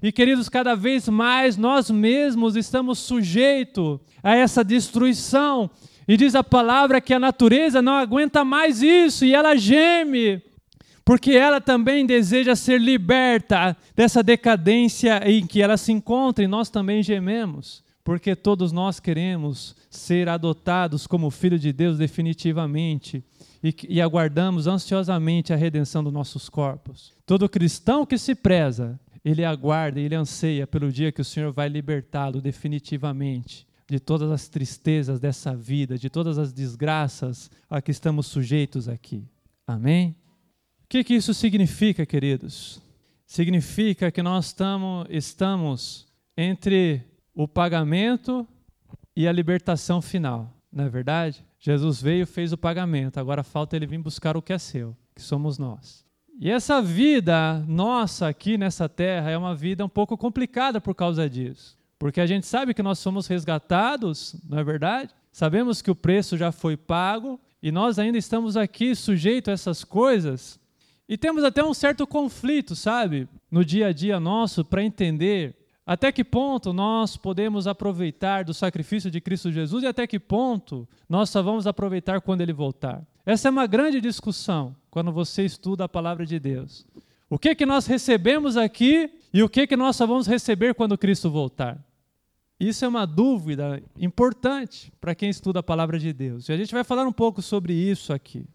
[0.01, 5.69] E queridos, cada vez mais nós mesmos estamos sujeitos a essa destruição,
[6.07, 10.43] E diz a palavra que a natureza não aguenta mais isso e ela geme,
[11.11, 16.71] porque ela também deseja ser liberta dessa decadência em que ela se encontra e nós
[16.71, 23.25] também gememos, porque todos nós queremos ser adotados como filho de Deus definitivamente
[23.61, 27.13] e, e aguardamos ansiosamente a redenção dos nossos corpos.
[27.27, 31.69] Todo cristão que se preza, ele aguarda, ele anseia pelo dia que o Senhor vai
[31.69, 38.29] libertá-lo definitivamente de todas as tristezas dessa vida, de todas as desgraças a que estamos
[38.29, 39.25] sujeitos aqui.
[39.67, 40.15] Amém?
[40.91, 42.83] O que, que isso significa, queridos?
[43.25, 46.05] Significa que nós tamo, estamos
[46.37, 47.01] entre
[47.33, 48.45] o pagamento
[49.15, 51.45] e a libertação final, não é verdade?
[51.61, 55.23] Jesus veio, fez o pagamento, agora falta ele vir buscar o que é seu, que
[55.23, 56.05] somos nós.
[56.41, 61.31] E essa vida nossa aqui nessa terra é uma vida um pouco complicada por causa
[61.31, 61.79] disso.
[62.01, 65.15] Porque a gente sabe que nós somos resgatados, não é verdade?
[65.31, 69.85] Sabemos que o preço já foi pago e nós ainda estamos aqui sujeitos a essas
[69.85, 70.60] coisas.
[71.11, 76.13] E temos até um certo conflito, sabe, no dia a dia nosso para entender até
[76.13, 81.29] que ponto nós podemos aproveitar do sacrifício de Cristo Jesus e até que ponto nós
[81.29, 83.05] só vamos aproveitar quando ele voltar.
[83.27, 86.87] Essa é uma grande discussão quando você estuda a palavra de Deus.
[87.29, 90.97] O que que nós recebemos aqui e o que que nós só vamos receber quando
[90.97, 91.85] Cristo voltar?
[92.61, 96.49] Isso é uma dúvida importante para quem estuda a palavra de Deus.
[96.49, 98.47] E a gente vai falar um pouco sobre isso aqui.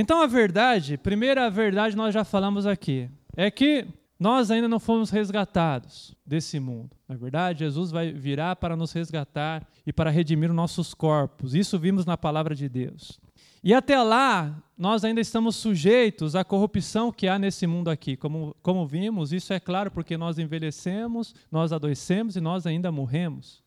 [0.00, 3.84] Então, a verdade, primeira verdade nós já falamos aqui, é que
[4.16, 6.90] nós ainda não fomos resgatados desse mundo.
[7.08, 11.52] Na é verdade, Jesus vai virar para nos resgatar e para redimir nossos corpos.
[11.52, 13.18] Isso vimos na palavra de Deus.
[13.60, 18.16] E até lá, nós ainda estamos sujeitos à corrupção que há nesse mundo aqui.
[18.16, 23.64] Como, como vimos, isso é claro porque nós envelhecemos, nós adoecemos e nós ainda morremos.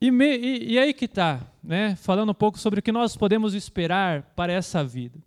[0.00, 1.96] E, me, e, e aí que está, né?
[1.96, 5.20] falando um pouco sobre o que nós podemos esperar para essa vida.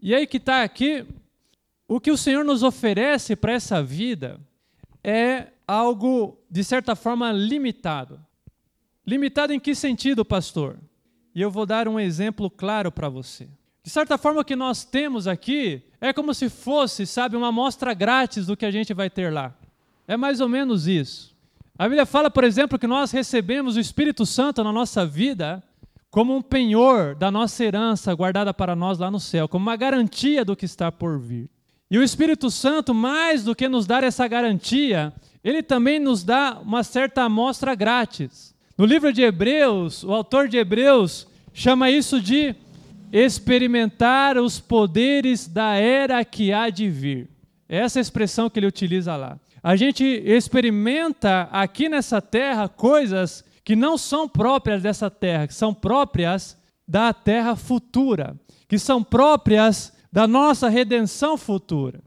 [0.00, 1.04] E aí que está aqui,
[1.86, 4.40] o que o Senhor nos oferece para essa vida
[5.02, 8.20] é algo, de certa forma, limitado.
[9.06, 10.78] Limitado em que sentido, pastor?
[11.34, 13.48] E eu vou dar um exemplo claro para você.
[13.82, 17.94] De certa forma, o que nós temos aqui é como se fosse, sabe, uma amostra
[17.94, 19.54] grátis do que a gente vai ter lá.
[20.06, 21.34] É mais ou menos isso.
[21.78, 25.62] A Bíblia fala, por exemplo, que nós recebemos o Espírito Santo na nossa vida
[26.10, 30.44] como um penhor da nossa herança guardada para nós lá no céu, como uma garantia
[30.44, 31.48] do que está por vir.
[31.90, 36.58] E o Espírito Santo, mais do que nos dar essa garantia, ele também nos dá
[36.62, 38.54] uma certa amostra grátis.
[38.76, 42.54] No livro de Hebreus, o autor de Hebreus chama isso de
[43.12, 47.28] experimentar os poderes da era que há de vir.
[47.68, 49.38] É essa expressão que ele utiliza lá.
[49.62, 55.74] A gente experimenta aqui nessa terra coisas que não são próprias dessa terra, que são
[55.74, 56.56] próprias
[56.88, 58.34] da terra futura,
[58.66, 62.00] que são próprias da nossa redenção futura.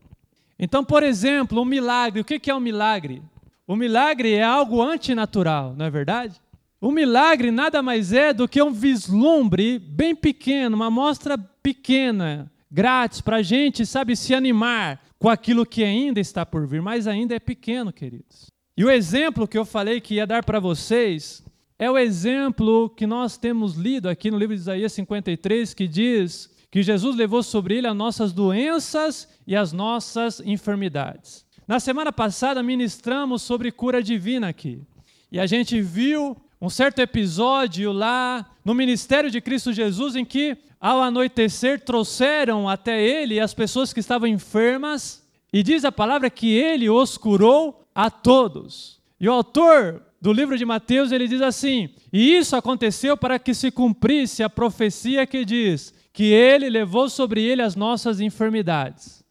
[0.57, 2.19] Então, por exemplo, um milagre.
[2.19, 3.21] O que é um milagre?
[3.67, 6.41] O milagre é algo antinatural, não é verdade?
[6.81, 13.21] O milagre nada mais é do que um vislumbre bem pequeno, uma amostra pequena, grátis,
[13.21, 17.35] para a gente, sabe, se animar com aquilo que ainda está por vir, mas ainda
[17.35, 18.47] é pequeno, queridos.
[18.75, 21.43] E o exemplo que eu falei que ia dar para vocês
[21.81, 26.47] é o exemplo que nós temos lido aqui no livro de Isaías 53, que diz
[26.69, 31.43] que Jesus levou sobre ele as nossas doenças e as nossas enfermidades.
[31.67, 34.79] Na semana passada ministramos sobre cura divina aqui.
[35.31, 40.55] E a gente viu um certo episódio lá no ministério de Cristo Jesus em que,
[40.79, 46.53] ao anoitecer, trouxeram até ele as pessoas que estavam enfermas, e diz a palavra que
[46.53, 49.01] ele os curou a todos.
[49.19, 53.53] E o autor do livro de Mateus, ele diz assim: "E isso aconteceu para que
[53.53, 59.21] se cumprisse a profecia que diz que ele levou sobre ele as nossas enfermidades."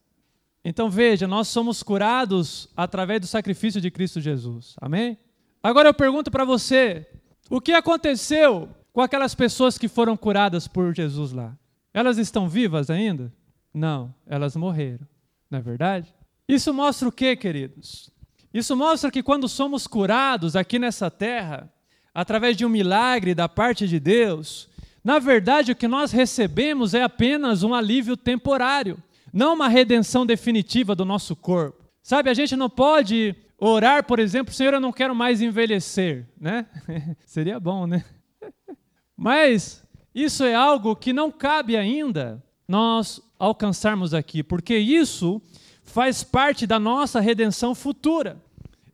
[0.64, 4.74] Então veja, nós somos curados através do sacrifício de Cristo Jesus.
[4.80, 5.16] Amém?
[5.62, 7.06] Agora eu pergunto para você,
[7.48, 11.56] o que aconteceu com aquelas pessoas que foram curadas por Jesus lá?
[11.94, 13.32] Elas estão vivas ainda?
[13.72, 15.06] Não, elas morreram.
[15.50, 16.14] Não é verdade?
[16.48, 18.10] Isso mostra o que, queridos?
[18.52, 21.72] Isso mostra que quando somos curados aqui nessa terra,
[22.14, 24.68] através de um milagre da parte de Deus,
[25.04, 30.94] na verdade o que nós recebemos é apenas um alívio temporário, não uma redenção definitiva
[30.94, 31.84] do nosso corpo.
[32.02, 36.64] Sabe, a gente não pode Orar, por exemplo, Senhor, eu não quero mais envelhecer, né?
[37.26, 38.02] Seria bom, né?
[39.14, 39.84] Mas
[40.14, 45.42] isso é algo que não cabe ainda nós alcançarmos aqui, porque isso
[45.90, 48.40] faz parte da nossa redenção futura.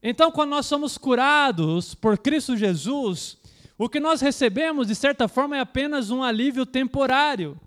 [0.03, 3.38] Então, quando nós somos curados por Cristo Jesus,
[3.78, 7.59] O que nós recebemos, de certa forma, é apenas um alívio temporário.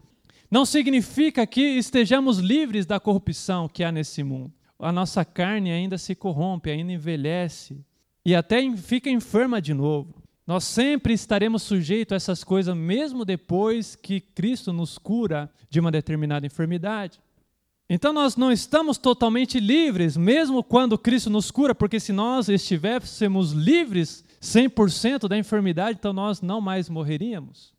[0.50, 4.52] Não significa que estejamos livres da corrupção que há nesse mundo.
[4.80, 7.86] A nossa carne ainda se corrompe, ainda envelhece
[8.26, 10.16] e até fica enferma de novo.
[10.48, 15.92] Nós sempre estaremos sujeitos a essas coisas, mesmo depois que Cristo nos cura de uma
[15.92, 17.20] determinada enfermidade.
[17.90, 23.52] Então nós não estamos totalmente livres, mesmo quando Cristo nos cura, porque se nós estivéssemos
[23.52, 27.74] livres 100% da enfermidade, então nós não mais morreríamos.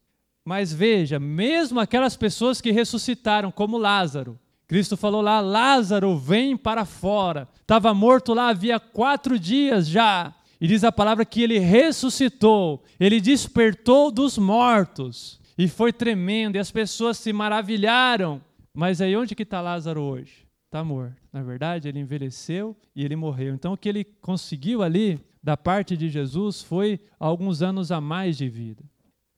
[0.44, 4.36] Mas veja, mesmo aquelas pessoas que ressuscitaram, como Lázaro,
[4.66, 7.48] Cristo falou lá: Lázaro, vem para fora.
[7.61, 10.34] Estava morto lá havia quatro dias já.
[10.61, 15.40] E diz a palavra que ele ressuscitou, ele despertou dos mortos.
[15.56, 18.40] E foi tremendo, e as pessoas se maravilharam.
[18.74, 20.46] Mas aí onde que está Lázaro hoje?
[20.66, 21.16] Está morto.
[21.32, 23.54] Na verdade, ele envelheceu e ele morreu.
[23.54, 28.36] Então o que ele conseguiu ali da parte de Jesus foi alguns anos a mais
[28.36, 28.82] de vida.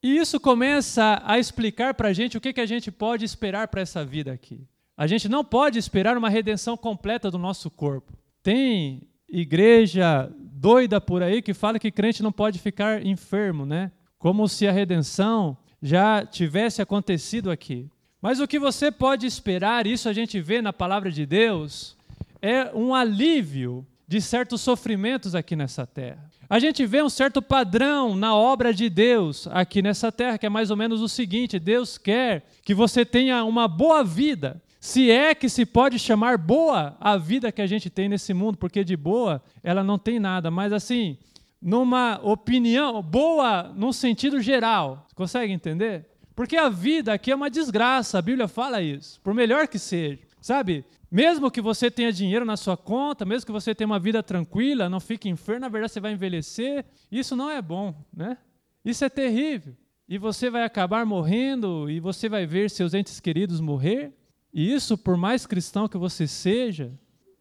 [0.03, 3.69] E isso começa a explicar para a gente o que, que a gente pode esperar
[3.69, 4.67] para essa vida aqui.
[4.97, 8.13] A gente não pode esperar uma redenção completa do nosso corpo.
[8.43, 13.91] Tem igreja doida por aí que fala que crente não pode ficar enfermo, né?
[14.19, 17.89] Como se a redenção já tivesse acontecido aqui.
[18.23, 21.97] Mas o que você pode esperar, isso a gente vê na palavra de Deus,
[22.41, 26.31] é um alívio de certos sofrimentos aqui nessa terra.
[26.49, 30.49] A gente vê um certo padrão na obra de Deus aqui nessa terra, que é
[30.49, 34.63] mais ou menos o seguinte: Deus quer que você tenha uma boa vida.
[34.79, 38.57] Se é que se pode chamar boa a vida que a gente tem nesse mundo,
[38.57, 41.17] porque de boa ela não tem nada, mas assim,
[41.61, 45.09] numa opinião boa num sentido geral.
[45.15, 46.12] Consegue entender?
[46.35, 50.21] Porque a vida aqui é uma desgraça, a Bíblia fala isso, por melhor que seja.
[50.41, 50.85] Sabe?
[51.09, 54.89] Mesmo que você tenha dinheiro na sua conta, mesmo que você tenha uma vida tranquila,
[54.89, 56.85] não fique enfermo, na verdade você vai envelhecer.
[57.11, 58.37] Isso não é bom, né?
[58.85, 59.77] Isso é terrível.
[60.09, 64.13] E você vai acabar morrendo e você vai ver seus entes queridos morrer.
[64.53, 66.93] E isso, por mais cristão que você seja,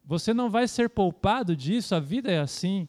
[0.04, 2.88] você não vai ser poupado disso, a vida é assim.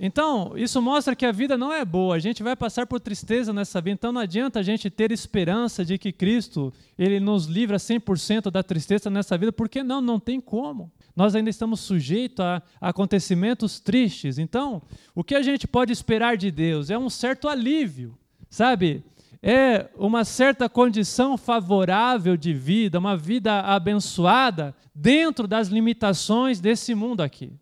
[0.00, 3.52] Então, isso mostra que a vida não é boa, a gente vai passar por tristeza
[3.52, 7.78] nessa vida, então não adianta a gente ter esperança de que Cristo ele nos livra
[7.78, 10.92] 100% da tristeza nessa vida, porque não, não tem como.
[11.16, 14.38] Nós ainda estamos sujeitos a acontecimentos tristes.
[14.38, 14.80] Então,
[15.16, 18.16] o que a gente pode esperar de Deus é um certo alívio,
[18.48, 19.02] sabe?
[19.42, 27.20] É uma certa condição favorável de vida, uma vida abençoada dentro das limitações desse mundo
[27.20, 27.52] aqui.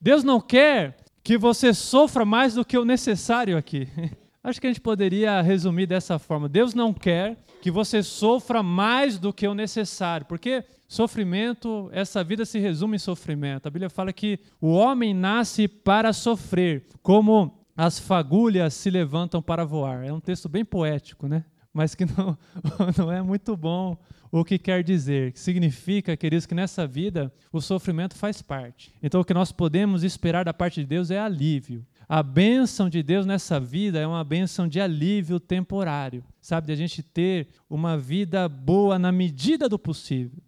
[0.00, 0.96] Deus não quer
[1.30, 3.86] que você sofra mais do que o necessário aqui.
[4.42, 6.48] Acho que a gente poderia resumir dessa forma.
[6.48, 12.44] Deus não quer que você sofra mais do que o necessário, porque sofrimento, essa vida
[12.44, 13.68] se resume em sofrimento.
[13.68, 19.64] A Bíblia fala que o homem nasce para sofrer, como as fagulhas se levantam para
[19.64, 20.04] voar.
[20.04, 21.44] É um texto bem poético, né?
[21.72, 22.36] Mas que não,
[22.98, 23.96] não é muito bom
[24.30, 25.32] o que quer dizer?
[25.34, 28.94] Significa, queridos, que nessa vida o sofrimento faz parte.
[29.02, 31.84] Então o que nós podemos esperar da parte de Deus é alívio.
[32.08, 36.68] A bênção de Deus nessa vida é uma bênção de alívio temporário, sabe?
[36.68, 40.42] De a gente ter uma vida boa na medida do possível.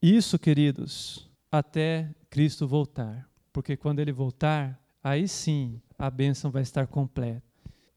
[0.00, 3.28] Isso, queridos, até Cristo voltar.
[3.52, 7.42] Porque quando ele voltar, aí sim a bênção vai estar completa.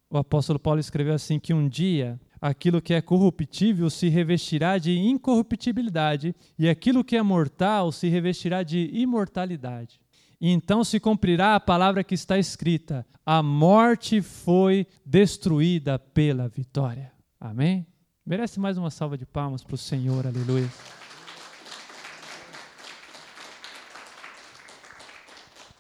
[0.10, 4.98] O apóstolo Paulo escreveu assim: que um dia aquilo que é corruptível se revestirá de
[4.98, 10.00] incorruptibilidade, e aquilo que é mortal se revestirá de imortalidade.
[10.40, 17.12] E então se cumprirá a palavra que está escrita: a morte foi destruída pela vitória.
[17.40, 17.86] Amém?
[18.26, 20.70] Merece mais uma salva de palmas para o Senhor, aleluia.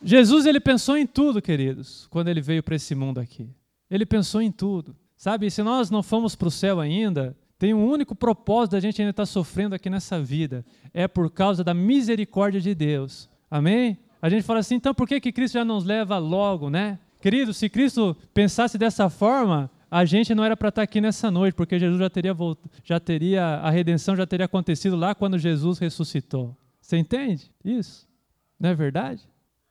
[0.01, 3.49] Jesus ele pensou em tudo, queridos, quando ele veio para esse mundo aqui.
[3.89, 4.95] Ele pensou em tudo.
[5.17, 9.01] Sabe, se nós não fomos para o céu ainda, tem um único propósito da gente
[9.01, 10.63] ainda estar tá sofrendo aqui nessa vida.
[10.93, 13.27] É por causa da misericórdia de Deus.
[13.49, 13.97] Amém?
[14.21, 16.99] A gente fala assim, então por que, que Cristo já nos leva logo, né?
[17.19, 21.31] Querido, se Cristo pensasse dessa forma, a gente não era para estar tá aqui nessa
[21.31, 22.35] noite, porque Jesus já teria,
[22.83, 26.55] já teria, a redenção já teria acontecido lá quando Jesus ressuscitou.
[26.79, 28.07] Você entende isso?
[28.59, 29.27] Não é verdade?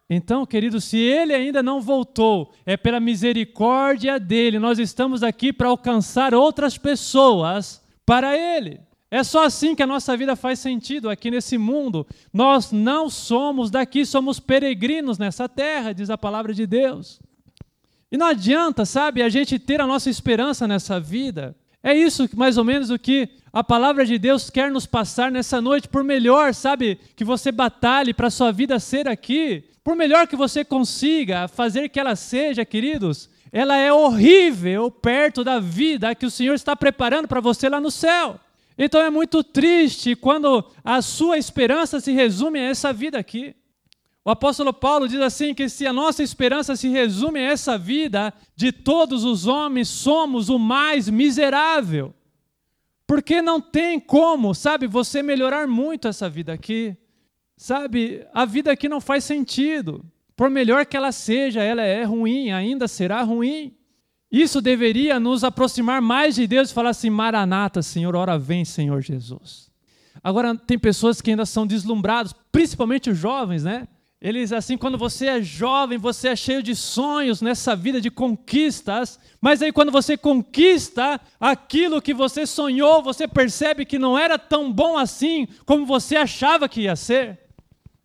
[0.08, 4.58] Então, querido, se ele ainda não voltou, é pela misericórdia dele.
[4.58, 8.80] Nós estamos aqui para alcançar outras pessoas para ele.
[9.10, 12.06] É só assim que a nossa vida faz sentido aqui nesse mundo.
[12.32, 17.20] Nós não somos daqui, somos peregrinos nessa terra, diz a palavra de Deus.
[18.10, 21.56] E não adianta, sabe, a gente ter a nossa esperança nessa vida.
[21.82, 25.60] É isso mais ou menos o que a palavra de Deus quer nos passar nessa
[25.60, 25.88] noite.
[25.88, 30.34] Por melhor, sabe, que você batalhe para a sua vida ser aqui, por melhor que
[30.34, 36.30] você consiga fazer que ela seja, queridos, ela é horrível perto da vida que o
[36.30, 38.40] Senhor está preparando para você lá no céu.
[38.76, 43.54] Então é muito triste quando a sua esperança se resume a essa vida aqui.
[44.24, 48.34] O apóstolo Paulo diz assim: que se a nossa esperança se resume a essa vida,
[48.56, 52.12] de todos os homens somos o mais miserável.
[53.06, 56.96] Porque não tem como, sabe, você melhorar muito essa vida aqui.
[57.56, 60.04] Sabe, a vida aqui não faz sentido.
[60.36, 63.74] Por melhor que ela seja, ela é ruim, ainda será ruim.
[64.30, 69.00] Isso deveria nos aproximar mais de Deus e falar assim: Maranata, Senhor, ora vem, Senhor
[69.00, 69.70] Jesus.
[70.22, 73.88] Agora, tem pessoas que ainda são deslumbrados, principalmente os jovens, né?
[74.20, 79.20] Eles, assim, quando você é jovem, você é cheio de sonhos nessa vida de conquistas,
[79.40, 84.72] mas aí quando você conquista aquilo que você sonhou, você percebe que não era tão
[84.72, 87.45] bom assim como você achava que ia ser.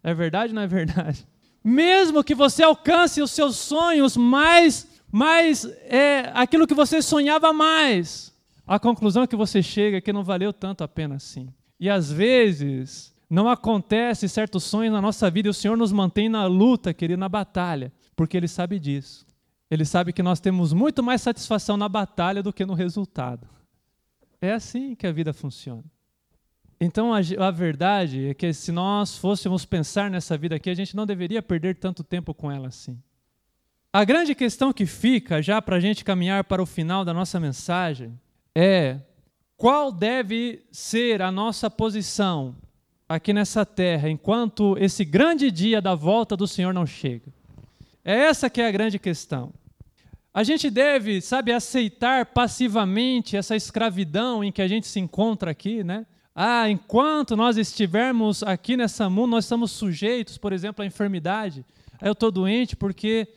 [0.03, 1.27] É verdade ou não é verdade?
[1.63, 8.33] Mesmo que você alcance os seus sonhos mais, mais é, aquilo que você sonhava mais,
[8.65, 11.49] a conclusão que você chega é que não valeu tanto a pena assim.
[11.79, 16.27] E às vezes não acontece certos sonhos na nossa vida e o Senhor nos mantém
[16.27, 19.25] na luta, querido, na batalha, porque Ele sabe disso.
[19.69, 23.47] Ele sabe que nós temos muito mais satisfação na batalha do que no resultado.
[24.41, 25.83] É assim que a vida funciona.
[26.83, 30.95] Então a, a, verdade é que se nós fôssemos pensar nessa vida aqui, a gente
[30.95, 32.99] não deveria perder tanto tempo com ela assim.
[33.93, 37.39] A grande questão que fica, já para a gente caminhar para o final da nossa
[37.39, 38.19] mensagem,
[38.55, 38.97] é
[39.55, 42.55] qual deve ser a nossa posição
[43.07, 47.31] aqui nessa terra enquanto esse grande dia da volta do Senhor não chega.
[48.03, 49.53] É essa que é a grande questão.
[50.33, 55.83] A gente deve, sabe, aceitar passivamente essa escravidão em que a gente se encontra aqui,
[55.83, 56.07] né?
[56.43, 61.63] Ah, enquanto nós estivermos aqui nessa mundo, nós estamos sujeitos, por exemplo, à enfermidade.
[62.01, 63.27] Eu estou doente porque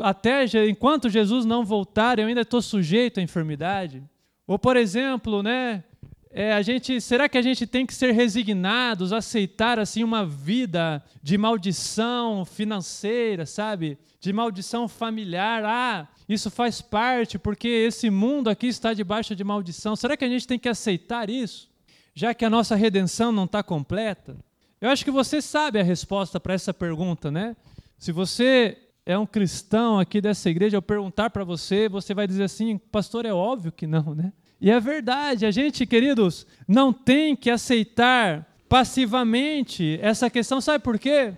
[0.00, 4.02] até enquanto Jesus não voltar, eu ainda estou sujeito à enfermidade.
[4.46, 5.84] Ou, por exemplo, né,
[6.30, 11.04] é, a gente, será que a gente tem que ser resignados, aceitar assim uma vida
[11.22, 13.98] de maldição financeira, sabe?
[14.18, 15.62] De maldição familiar.
[15.66, 19.94] Ah, isso faz parte porque esse mundo aqui está debaixo de maldição.
[19.94, 21.73] Será que a gente tem que aceitar isso?
[22.14, 24.36] Já que a nossa redenção não está completa?
[24.80, 27.56] Eu acho que você sabe a resposta para essa pergunta, né?
[27.98, 32.44] Se você é um cristão aqui dessa igreja, eu perguntar para você, você vai dizer
[32.44, 34.32] assim, pastor, é óbvio que não, né?
[34.60, 40.98] E é verdade, a gente, queridos, não tem que aceitar passivamente essa questão, sabe por
[40.98, 41.34] quê?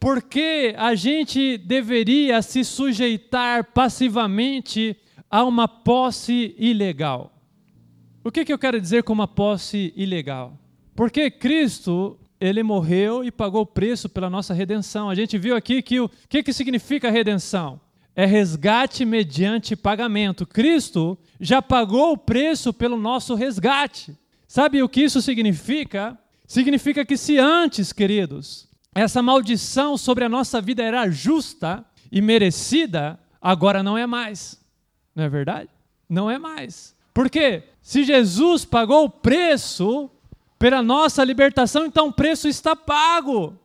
[0.00, 4.96] Porque a gente deveria se sujeitar passivamente
[5.30, 7.32] a uma posse ilegal.
[8.24, 10.58] O que, que eu quero dizer com uma posse ilegal?
[10.94, 15.08] Porque Cristo, ele morreu e pagou o preço pela nossa redenção.
[15.08, 17.80] A gente viu aqui que o que, que significa redenção?
[18.14, 20.44] É resgate mediante pagamento.
[20.44, 24.16] Cristo já pagou o preço pelo nosso resgate.
[24.48, 26.18] Sabe o que isso significa?
[26.46, 33.20] Significa que se antes, queridos, essa maldição sobre a nossa vida era justa e merecida,
[33.40, 34.60] agora não é mais.
[35.14, 35.68] Não é verdade?
[36.08, 36.97] Não é mais.
[37.18, 37.64] Por quê?
[37.82, 40.08] Se Jesus pagou o preço
[40.56, 43.58] pela nossa libertação, então o preço está pago.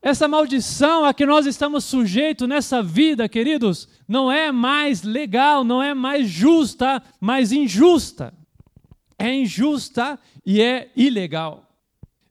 [0.00, 5.82] Essa maldição a que nós estamos sujeitos nessa vida, queridos, não é mais legal, não
[5.82, 8.32] é mais justa, mas injusta.
[9.18, 10.16] É injusta
[10.46, 11.68] e é ilegal.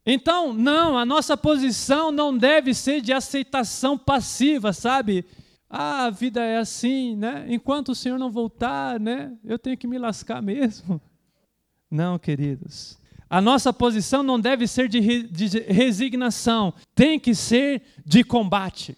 [0.05, 5.25] Então, não, a nossa posição não deve ser de aceitação passiva, sabe?
[5.69, 7.45] Ah, a vida é assim, né?
[7.49, 9.33] Enquanto o Senhor não voltar, né?
[9.43, 11.01] Eu tenho que me lascar mesmo.
[11.91, 12.99] Não, queridos.
[13.29, 18.97] A nossa posição não deve ser de, de resignação, tem que ser de combate.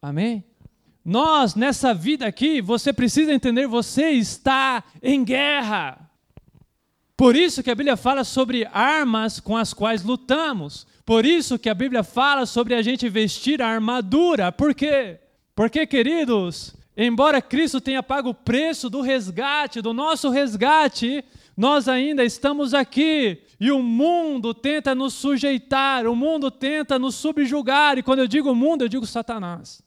[0.00, 0.44] Amém?
[1.04, 6.10] Nós, nessa vida aqui, você precisa entender, você está em guerra.
[7.16, 10.86] Por isso que a Bíblia fala sobre armas com as quais lutamos.
[11.04, 14.50] Por isso que a Bíblia fala sobre a gente vestir a armadura.
[14.50, 15.20] Por quê?
[15.54, 21.24] Porque, queridos, embora Cristo tenha pago o preço do resgate, do nosso resgate,
[21.56, 27.96] nós ainda estamos aqui e o mundo tenta nos sujeitar, o mundo tenta nos subjugar,
[27.96, 29.80] e quando eu digo mundo, eu digo Satanás.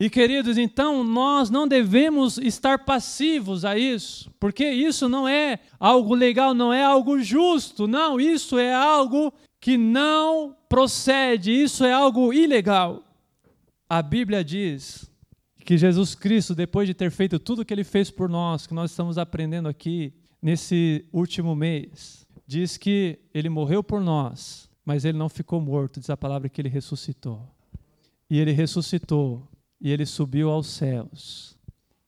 [0.00, 6.14] E queridos, então nós não devemos estar passivos a isso, porque isso não é algo
[6.14, 12.32] legal, não é algo justo, não, isso é algo que não procede, isso é algo
[12.32, 13.04] ilegal.
[13.92, 15.10] A Bíblia diz
[15.64, 18.72] que Jesus Cristo, depois de ter feito tudo o que ele fez por nós, que
[18.72, 25.18] nós estamos aprendendo aqui nesse último mês, diz que ele morreu por nós, mas ele
[25.18, 27.52] não ficou morto, diz a palavra que ele ressuscitou.
[28.30, 29.48] E ele ressuscitou
[29.80, 31.58] e ele subiu aos céus.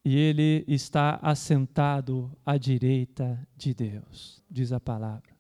[0.05, 5.31] e ele está assentado à direita de Deus, diz a palavra.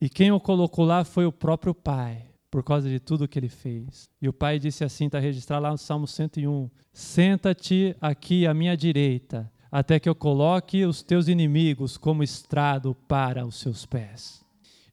[0.00, 2.25] E quem o colocou lá foi o próprio Pai,
[2.56, 4.08] por causa de tudo que ele fez.
[4.18, 8.74] E o Pai disse assim, está registrado lá no Salmo 101: Senta-te aqui à minha
[8.74, 14.42] direita, até que eu coloque os teus inimigos como estrado para os seus pés.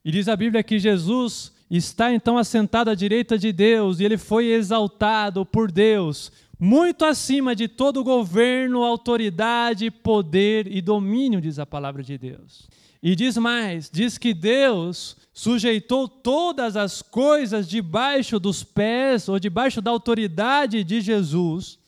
[0.04, 4.18] E diz a Bíblia que Jesus está então assentado à direita de Deus e ele
[4.18, 11.64] foi exaltado por Deus, muito acima de todo governo, autoridade, poder e domínio, diz a
[11.64, 12.68] palavra de Deus.
[13.04, 19.82] E diz mais: diz que Deus sujeitou todas as coisas debaixo dos pés ou debaixo
[19.82, 21.78] da autoridade de Jesus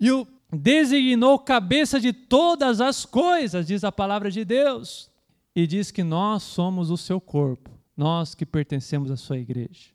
[0.00, 5.08] e o designou cabeça de todas as coisas, diz a palavra de Deus.
[5.54, 9.90] E diz que nós somos o seu corpo, nós que pertencemos à sua igreja.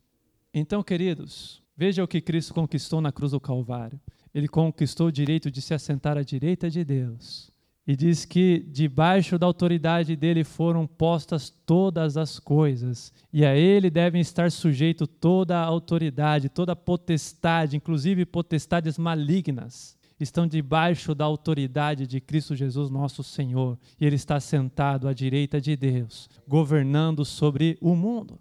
[0.54, 4.00] Então, queridos, veja o que Cristo conquistou na cruz do Calvário.
[4.34, 7.52] Ele conquistou o direito de se assentar à direita de Deus
[7.86, 13.90] e diz que debaixo da autoridade dele foram postas todas as coisas, e a ele
[13.90, 21.26] devem estar sujeito toda a autoridade, toda a potestade, inclusive potestades malignas, estão debaixo da
[21.26, 27.26] autoridade de Cristo Jesus, nosso Senhor, e ele está sentado à direita de Deus, governando
[27.26, 28.40] sobre o mundo.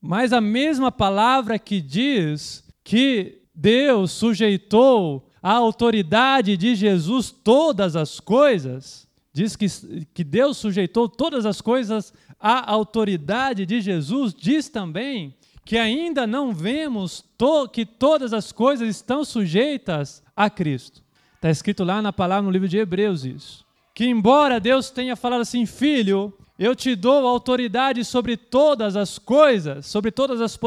[0.00, 8.20] Mas a mesma palavra que diz que Deus sujeitou a autoridade de Jesus todas as
[8.20, 9.66] coisas, diz que,
[10.12, 15.34] que Deus sujeitou todas as coisas à autoridade de Jesus, diz também
[15.64, 21.02] que ainda não vemos to, que todas as coisas estão sujeitas a Cristo.
[21.36, 23.64] Está escrito lá na palavra no livro de Hebreus isso.
[23.94, 29.86] Que embora Deus tenha falado assim, filho, eu te dou autoridade sobre todas as coisas,
[29.86, 30.58] sobre todas as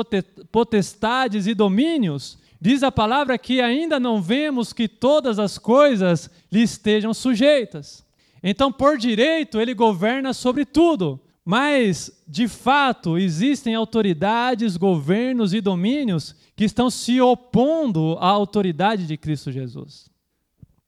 [0.52, 6.62] potestades e domínios, Diz a palavra que ainda não vemos que todas as coisas lhe
[6.62, 8.06] estejam sujeitas.
[8.42, 16.38] Então, por direito, ele governa sobre tudo, mas, de fato, existem autoridades, governos e domínios
[16.56, 20.10] que estão se opondo à autoridade de Cristo Jesus.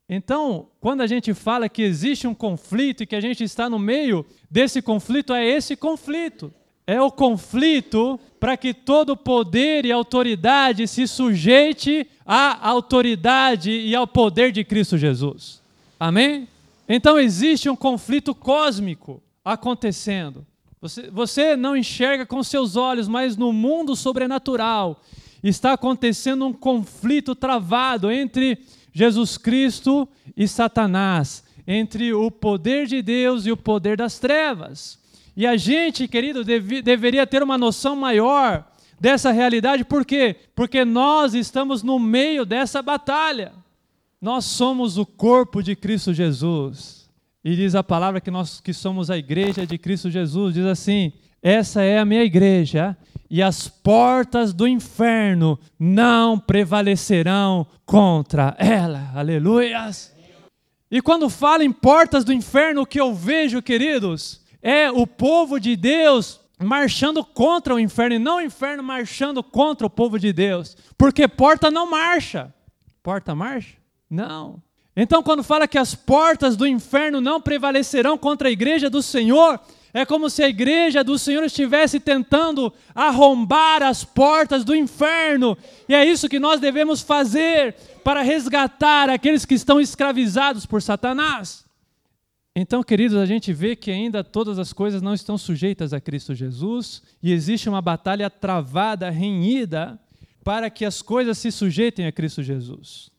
[0.07, 3.77] Então, quando a gente fala que existe um conflito e que a gente está no
[3.77, 6.53] meio desse conflito, é esse conflito
[6.87, 14.05] é o conflito para que todo poder e autoridade se sujeite à autoridade e ao
[14.05, 15.61] poder de Cristo Jesus.
[15.99, 16.47] Amém?
[16.87, 20.45] Então existe um conflito cósmico acontecendo.
[20.79, 25.01] Você, você não enxerga com seus olhos, mas no mundo sobrenatural
[25.41, 28.59] está acontecendo um conflito travado entre
[28.93, 30.07] Jesus Cristo
[30.37, 34.99] e Satanás, entre o poder de Deus e o poder das trevas.
[35.35, 38.65] E a gente, querido, deve, deveria ter uma noção maior
[38.99, 40.35] dessa realidade, por quê?
[40.55, 43.51] Porque nós estamos no meio dessa batalha.
[44.21, 47.09] Nós somos o corpo de Cristo Jesus.
[47.43, 51.11] E diz a palavra que nós que somos a igreja de Cristo Jesus, diz assim:
[51.43, 52.97] essa é a minha igreja,
[53.29, 59.11] e as portas do inferno não prevalecerão contra ela.
[59.13, 60.11] Aleluias!
[60.89, 65.59] E quando fala em portas do inferno, o que eu vejo, queridos, é o povo
[65.59, 70.33] de Deus marchando contra o inferno e não o inferno marchando contra o povo de
[70.33, 70.75] Deus.
[70.97, 72.51] Porque porta não marcha.
[73.03, 73.75] Porta marcha?
[74.09, 74.59] Não.
[74.95, 79.59] Então, quando fala que as portas do inferno não prevalecerão contra a igreja do Senhor,
[79.93, 85.55] é como se a igreja do Senhor estivesse tentando arrombar as portas do inferno.
[85.87, 91.64] E é isso que nós devemos fazer para resgatar aqueles que estão escravizados por Satanás.
[92.57, 96.33] Então, queridos, a gente vê que ainda todas as coisas não estão sujeitas a Cristo
[96.33, 99.99] Jesus e existe uma batalha travada, renhida,
[100.41, 103.11] para que as coisas se sujeitem a Cristo Jesus.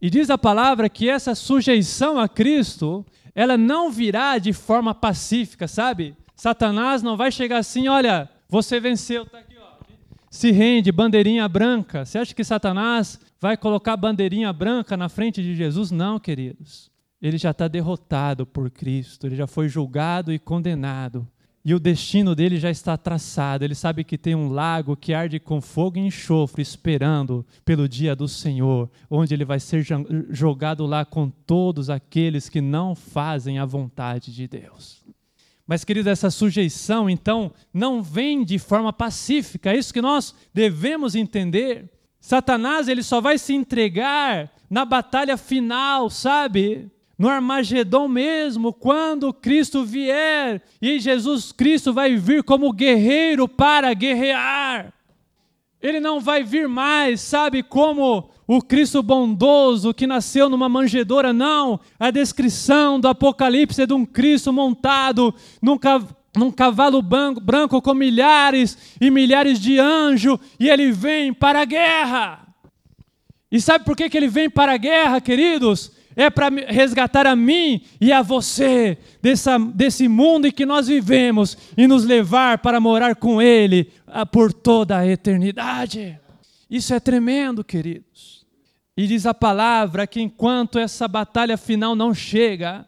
[0.00, 5.66] E diz a palavra que essa sujeição a Cristo, ela não virá de forma pacífica,
[5.66, 6.14] sabe?
[6.36, 9.82] Satanás não vai chegar assim, olha, você venceu, tá aqui, ó.
[10.30, 12.04] Se rende, bandeirinha branca.
[12.04, 15.90] Você acha que Satanás vai colocar bandeirinha branca na frente de Jesus?
[15.90, 16.93] Não, queridos
[17.26, 21.26] ele já está derrotado por Cristo, ele já foi julgado e condenado.
[21.64, 23.64] E o destino dele já está traçado.
[23.64, 28.14] Ele sabe que tem um lago que arde com fogo e enxofre, esperando pelo dia
[28.14, 29.82] do Senhor, onde ele vai ser
[30.28, 35.02] jogado lá com todos aqueles que não fazem a vontade de Deus.
[35.66, 39.72] Mas, querido, essa sujeição, então, não vem de forma pacífica.
[39.72, 41.90] É isso que nós devemos entender.
[42.20, 46.90] Satanás, ele só vai se entregar na batalha final, sabe?
[47.24, 54.92] No Armagedon mesmo, quando Cristo vier e Jesus Cristo vai vir como guerreiro para guerrear.
[55.80, 61.80] Ele não vai vir mais, sabe, como o Cristo bondoso que nasceu numa manjedoura, não.
[61.98, 65.78] A descrição do Apocalipse é de um Cristo montado num,
[66.36, 72.48] num cavalo branco com milhares e milhares de anjos, e ele vem para a guerra.
[73.50, 75.93] E sabe por que, que ele vem para a guerra, queridos?
[76.16, 81.58] É para resgatar a mim e a você dessa, desse mundo em que nós vivemos
[81.76, 86.18] e nos levar para morar com Ele ah, por toda a eternidade.
[86.70, 88.46] Isso é tremendo, queridos.
[88.96, 92.86] E diz a palavra que enquanto essa batalha final não chega,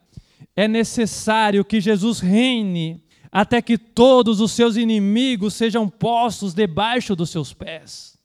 [0.55, 7.31] é necessário que Jesus reine até que todos os seus inimigos sejam postos debaixo dos
[7.31, 8.17] seus pés.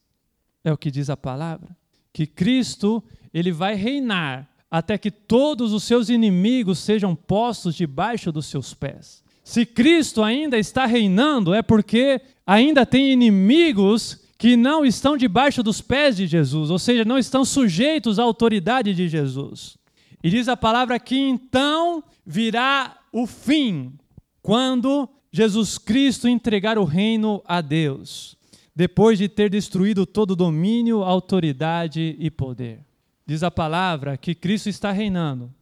[0.64, 1.76] É o que diz a palavra.
[2.12, 3.02] Que Cristo,
[3.34, 9.22] ele vai reinar até que todos os seus inimigos sejam postos debaixo dos seus pés.
[9.44, 15.82] Se Cristo ainda está reinando, é porque ainda tem inimigos que não estão debaixo dos
[15.82, 19.76] pés de Jesus, ou seja, não estão sujeitos à autoridade de Jesus.
[20.24, 23.92] E diz a palavra que então virá o fim,
[24.40, 28.38] quando Jesus Cristo entregar o reino a Deus,
[28.74, 32.80] depois de ter destruído todo domínio, autoridade e poder.
[33.26, 35.52] Diz a palavra que Cristo está reinando.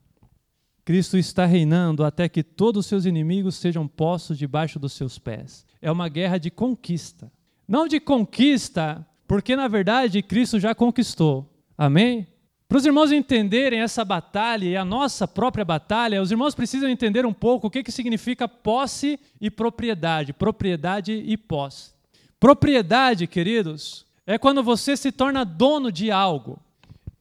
[0.84, 5.66] Cristo está reinando até que todos os seus inimigos sejam postos debaixo dos seus pés.
[5.80, 7.30] É uma guerra de conquista.
[7.68, 11.48] Não de conquista, porque na verdade Cristo já conquistou.
[11.76, 12.26] Amém?
[12.70, 17.26] Para os irmãos entenderem essa batalha e a nossa própria batalha, os irmãos precisam entender
[17.26, 20.32] um pouco o que, que significa posse e propriedade.
[20.32, 21.92] Propriedade e posse.
[22.38, 26.60] Propriedade, queridos, é quando você se torna dono de algo.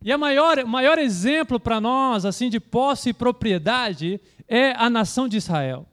[0.03, 5.27] E o maior, maior exemplo para nós, assim, de posse e propriedade é a nação
[5.27, 5.85] de Israel.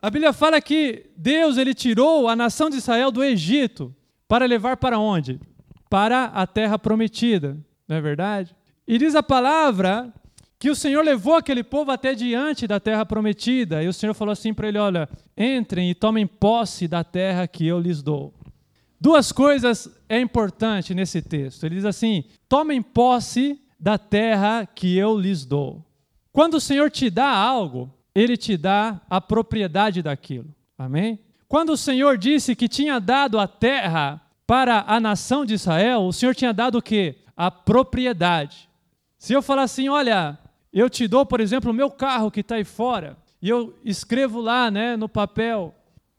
[0.00, 3.94] A Bíblia fala que Deus ele tirou a nação de Israel do Egito
[4.26, 5.38] para levar para onde?
[5.88, 7.56] Para a terra prometida,
[7.86, 8.54] não é verdade?
[8.86, 10.12] E diz a palavra
[10.58, 13.82] que o Senhor levou aquele povo até diante da terra prometida.
[13.82, 17.66] E o Senhor falou assim para ele: Olha, entrem e tomem posse da terra que
[17.66, 18.34] eu lhes dou.
[19.00, 21.64] Duas coisas é importante nesse texto.
[21.64, 25.82] Ele diz assim: tomem posse da terra que eu lhes dou.
[26.30, 30.54] Quando o Senhor te dá algo, ele te dá a propriedade daquilo.
[30.76, 31.18] Amém?
[31.48, 36.12] Quando o Senhor disse que tinha dado a terra para a nação de Israel, o
[36.12, 37.20] Senhor tinha dado o quê?
[37.34, 38.68] A propriedade.
[39.18, 40.38] Se eu falar assim, olha,
[40.74, 44.42] eu te dou, por exemplo, o meu carro que está aí fora, e eu escrevo
[44.42, 45.74] lá né, no papel,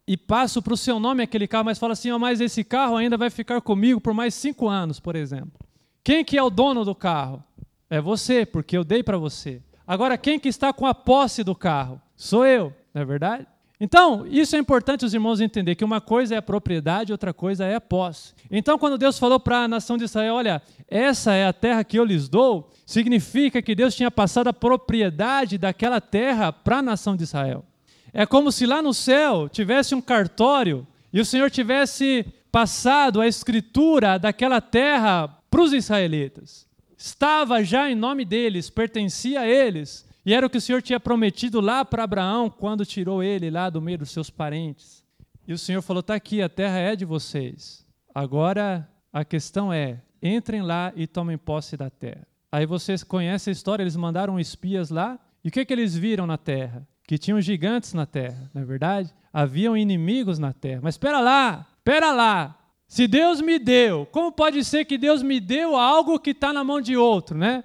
[0.07, 2.95] e passo para o seu nome aquele carro, mas fala assim, oh, mas esse carro
[2.95, 5.63] ainda vai ficar comigo por mais cinco anos, por exemplo.
[6.04, 7.41] Quem que é o dono do carro?
[7.89, 9.62] É você, porque eu dei para você.
[9.88, 12.01] Agora, quem que está com a posse do carro?
[12.16, 13.47] Sou eu, não é verdade?
[13.80, 17.66] Então, isso é importante os irmãos entender que uma coisa é a propriedade, outra coisa
[17.66, 18.34] é a posse.
[18.49, 21.97] Então, quando Deus falou para a nação de Israel, olha, essa é a terra que
[21.97, 27.16] eu lhes dou, significa que Deus tinha passado a propriedade daquela terra para a nação
[27.16, 27.66] de Israel.
[28.14, 33.28] É como se lá no céu tivesse um cartório e o Senhor tivesse passado a
[33.28, 36.68] escritura daquela terra para os israelitas.
[36.97, 40.99] Estava já em nome deles, pertencia a eles, e era o que o Senhor tinha
[40.99, 45.06] prometido lá para Abraão quando tirou ele lá do meio dos seus parentes.
[45.47, 47.86] E o Senhor falou: está aqui, a terra é de vocês.
[48.16, 52.26] Agora a questão é: entrem lá e tomem posse da terra.
[52.51, 56.26] Aí vocês conhecem a história, eles mandaram espias lá, e o que, que eles viram
[56.26, 56.88] na terra?
[57.06, 59.14] que tinham gigantes na terra, não é verdade?
[59.32, 60.80] Haviam inimigos na terra.
[60.82, 62.58] Mas espera lá, espera lá.
[62.94, 66.64] Se Deus me deu, como pode ser que Deus me deu algo que está na
[66.64, 67.64] mão de outro, né?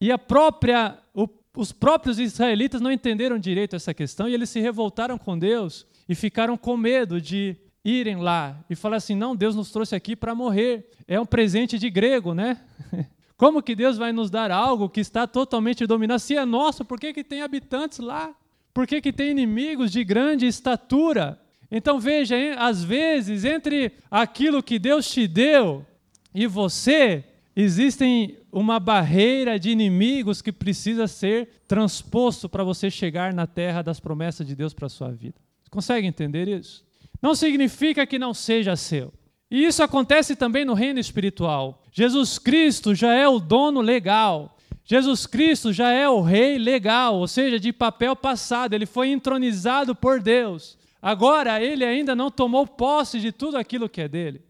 [0.00, 4.60] E a própria, o, os próprios israelitas não entenderam direito essa questão e eles se
[4.60, 9.54] revoltaram com Deus e ficaram com medo de irem lá e falar assim: não, Deus
[9.54, 10.90] nos trouxe aqui para morrer.
[11.06, 12.62] É um presente de grego, né?
[13.36, 16.18] Como que Deus vai nos dar algo que está totalmente dominado?
[16.18, 18.34] Se é nosso, por que, que tem habitantes lá?
[18.72, 21.38] Por que, que tem inimigos de grande estatura?
[21.74, 22.52] Então veja, hein?
[22.58, 25.86] às vezes, entre aquilo que Deus te deu
[26.34, 27.24] e você,
[27.56, 33.98] existem uma barreira de inimigos que precisa ser transposto para você chegar na terra das
[33.98, 35.36] promessas de Deus para a sua vida.
[35.70, 36.84] Consegue entender isso?
[37.22, 39.10] Não significa que não seja seu.
[39.50, 41.82] E isso acontece também no reino espiritual.
[41.90, 44.58] Jesus Cristo já é o dono legal.
[44.84, 48.74] Jesus Cristo já é o rei legal, ou seja, de papel passado.
[48.74, 50.76] Ele foi entronizado por Deus.
[51.02, 54.40] Agora ele ainda não tomou posse de tudo aquilo que é dele.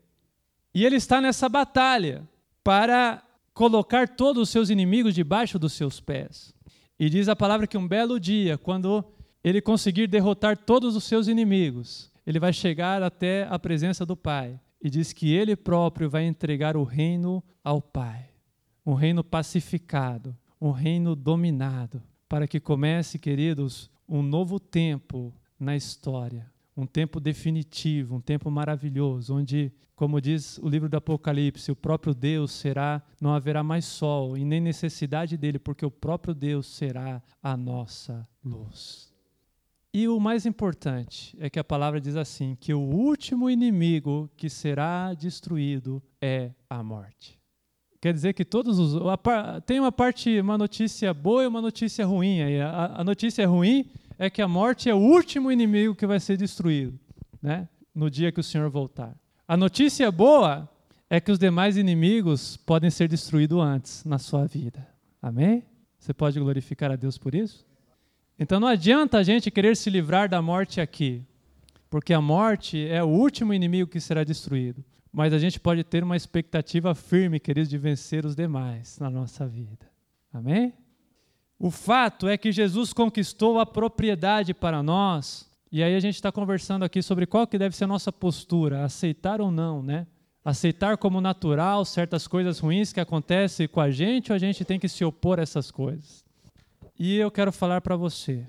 [0.74, 2.28] E ele está nessa batalha
[2.62, 3.22] para
[3.55, 6.55] colocar todos os seus inimigos debaixo dos seus pés.
[6.98, 9.03] E diz a palavra que um belo dia, quando
[9.42, 14.61] ele conseguir derrotar todos os seus inimigos, ele vai chegar até a presença do Pai
[14.80, 18.28] e diz que ele próprio vai entregar o reino ao Pai.
[18.84, 26.50] Um reino pacificado, um reino dominado, para que comece, queridos, um novo tempo na história,
[26.76, 32.14] um tempo definitivo, um tempo maravilhoso, onde, como diz o livro do Apocalipse, o próprio
[32.14, 37.22] Deus será, não haverá mais sol e nem necessidade dele, porque o próprio Deus será
[37.42, 39.12] a nossa luz.
[39.94, 44.48] E o mais importante é que a palavra diz assim: que o último inimigo que
[44.48, 47.38] será destruído é a morte.
[48.00, 49.00] Quer dizer que todos os.
[49.66, 52.40] Tem uma parte, uma notícia boa e uma notícia ruim.
[52.60, 53.88] A, a notícia ruim
[54.22, 56.96] é que a morte é o último inimigo que vai ser destruído,
[57.42, 57.68] né?
[57.92, 59.16] No dia que o Senhor voltar.
[59.48, 60.68] A notícia boa
[61.10, 64.86] é que os demais inimigos podem ser destruídos antes na sua vida.
[65.20, 65.64] Amém?
[65.98, 67.66] Você pode glorificar a Deus por isso?
[68.38, 71.26] Então não adianta a gente querer se livrar da morte aqui,
[71.90, 74.84] porque a morte é o último inimigo que será destruído.
[75.12, 79.48] Mas a gente pode ter uma expectativa firme, queridos, de vencer os demais na nossa
[79.48, 79.90] vida.
[80.32, 80.72] Amém?
[81.62, 86.32] O fato é que Jesus conquistou a propriedade para nós, e aí a gente está
[86.32, 90.08] conversando aqui sobre qual que deve ser a nossa postura, aceitar ou não, né?
[90.44, 94.76] Aceitar como natural certas coisas ruins que acontecem com a gente, ou a gente tem
[94.76, 96.24] que se opor a essas coisas?
[96.98, 98.44] E eu quero falar para você,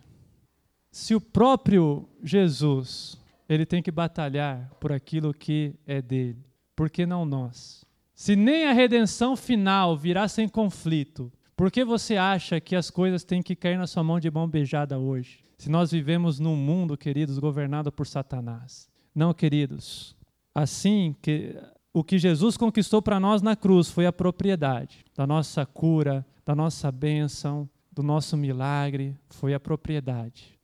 [0.91, 6.43] se o próprio Jesus, ele tem que batalhar por aquilo que é dele,
[6.75, 7.85] por que não nós?
[8.15, 13.23] Se nem a redenção final virá sem conflito, por que você acha que as coisas
[13.23, 15.43] têm que cair na sua mão de mão beijada hoje?
[15.57, 18.89] Se nós vivemos num mundo, queridos, governado por Satanás.
[19.13, 20.15] Não, queridos.
[20.53, 21.55] Assim que
[21.93, 26.55] o que Jesus conquistou para nós na cruz foi a propriedade da nossa cura, da
[26.55, 30.57] nossa bênção, do nosso milagre, foi a propriedade.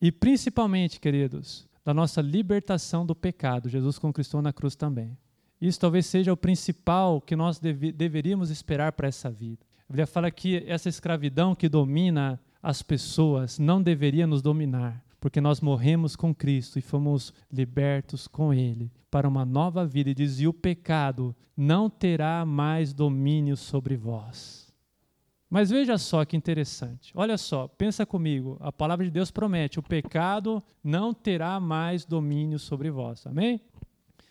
[0.00, 3.68] E principalmente, queridos, da nossa libertação do pecado.
[3.68, 5.16] Jesus conquistou na cruz também.
[5.60, 9.65] Isso talvez seja o principal que nós deve, deveríamos esperar para essa vida.
[9.88, 15.40] A Bíblia fala que essa escravidão que domina as pessoas não deveria nos dominar, porque
[15.40, 20.10] nós morremos com Cristo e fomos libertos com Ele para uma nova vida.
[20.10, 24.66] E diz: e o pecado não terá mais domínio sobre vós.
[25.48, 27.12] Mas veja só que interessante.
[27.14, 28.56] Olha só, pensa comigo.
[28.58, 33.24] A palavra de Deus promete: o pecado não terá mais domínio sobre vós.
[33.24, 33.60] Amém?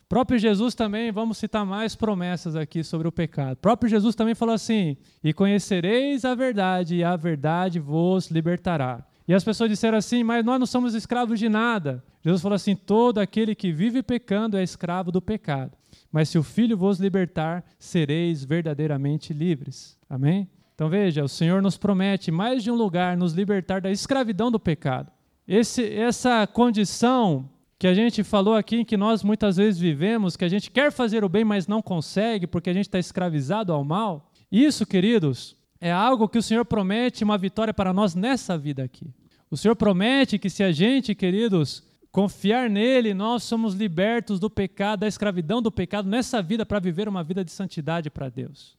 [0.08, 3.58] Próprio Jesus também, vamos citar mais promessas aqui sobre o pecado.
[3.58, 9.03] Próprio Jesus também falou assim: E conhecereis a verdade, e a verdade vos libertará.
[9.28, 12.03] E as pessoas disseram assim: Mas nós não somos escravos de nada.
[12.24, 15.72] Jesus falou assim: Todo aquele que vive pecando é escravo do pecado.
[16.12, 19.97] Mas se o Filho vos libertar, sereis verdadeiramente livres.
[20.08, 20.47] Amém?
[20.76, 24.60] Então veja, o Senhor nos promete mais de um lugar nos libertar da escravidão do
[24.60, 25.12] pecado.
[25.47, 30.49] Esse, essa condição que a gente falou aqui, que nós muitas vezes vivemos, que a
[30.49, 34.32] gente quer fazer o bem, mas não consegue, porque a gente está escravizado ao mal.
[34.51, 39.13] Isso, queridos, é algo que o Senhor promete uma vitória para nós nessa vida aqui.
[39.51, 45.01] O Senhor promete que se a gente, queridos, confiar nele, nós somos libertos do pecado,
[45.01, 48.78] da escravidão do pecado nessa vida para viver uma vida de santidade para Deus.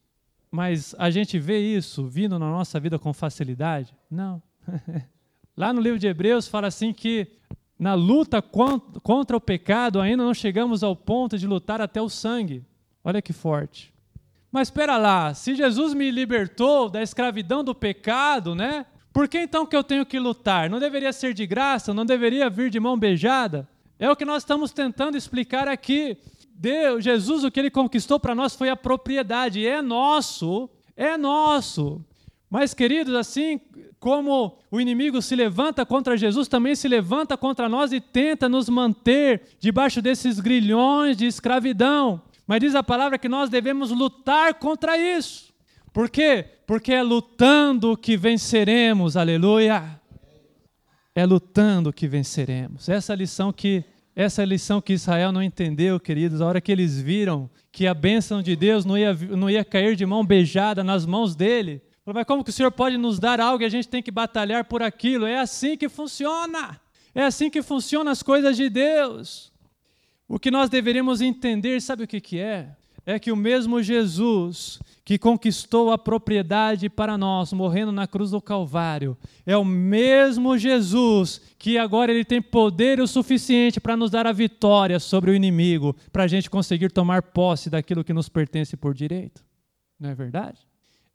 [0.51, 3.94] Mas a gente vê isso vindo na nossa vida com facilidade?
[4.11, 4.42] Não.
[5.55, 7.28] Lá no livro de Hebreus fala assim que
[7.79, 12.64] na luta contra o pecado ainda não chegamos ao ponto de lutar até o sangue.
[13.05, 13.93] Olha que forte.
[14.51, 18.87] Mas espera lá, se Jesus me libertou da escravidão do pecado, né?
[19.12, 20.70] Por que então que eu tenho que lutar?
[20.70, 21.93] Não deveria ser de graça?
[21.93, 23.68] Não deveria vir de mão beijada?
[23.99, 26.16] É o que nós estamos tentando explicar aqui.
[26.55, 32.03] Deus, Jesus, o que ele conquistou para nós foi a propriedade, é nosso, é nosso.
[32.49, 33.61] Mas, queridos, assim
[33.99, 38.68] como o inimigo se levanta contra Jesus, também se levanta contra nós e tenta nos
[38.68, 42.22] manter debaixo desses grilhões de escravidão.
[42.47, 45.53] Mas diz a palavra que nós devemos lutar contra isso.
[45.92, 46.44] Por quê?
[46.66, 50.01] Porque é lutando que venceremos, aleluia.
[51.14, 52.88] É lutando que venceremos.
[52.88, 53.84] Essa lição que
[54.14, 58.40] essa lição que Israel não entendeu, queridos, a hora que eles viram que a bênção
[58.40, 61.82] de Deus não ia, não ia cair de mão beijada nas mãos dele.
[62.07, 64.64] Mas como que o Senhor pode nos dar algo e a gente tem que batalhar
[64.64, 65.26] por aquilo?
[65.26, 66.80] É assim que funciona.
[67.14, 69.52] É assim que funcionam as coisas de Deus.
[70.28, 72.68] O que nós deveríamos entender, sabe o que, que é?
[73.04, 78.42] É que o mesmo Jesus que conquistou a propriedade para nós, morrendo na cruz do
[78.42, 79.16] Calvário.
[79.46, 84.32] É o mesmo Jesus que agora ele tem poder o suficiente para nos dar a
[84.32, 88.92] vitória sobre o inimigo, para a gente conseguir tomar posse daquilo que nos pertence por
[88.92, 89.44] direito.
[89.98, 90.59] Não é verdade?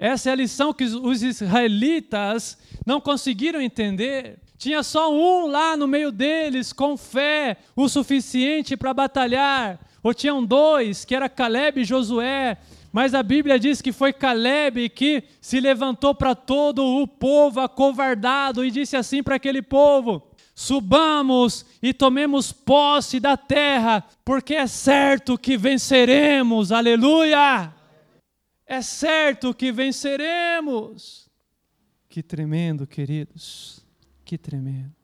[0.01, 4.39] Essa é a lição que os israelitas não conseguiram entender.
[4.57, 10.43] Tinha só um lá no meio deles, com fé, o suficiente para batalhar Ou tinham
[10.43, 12.57] dois, que era Caleb e Josué,
[12.91, 18.65] mas a Bíblia diz que foi Caleb que se levantou para todo o povo acovardado
[18.65, 20.23] e disse assim para aquele povo:
[20.55, 26.71] Subamos e tomemos posse da terra, porque é certo que venceremos.
[26.71, 27.80] Aleluia!
[28.71, 31.29] É certo que venceremos.
[32.07, 33.85] Que tremendo, queridos.
[34.23, 34.95] Que tremendo.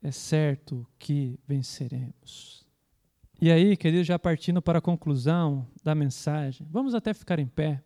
[0.00, 2.64] É certo que venceremos.
[3.40, 7.82] E aí, queridos, já partindo para a conclusão da mensagem, vamos até ficar em pé.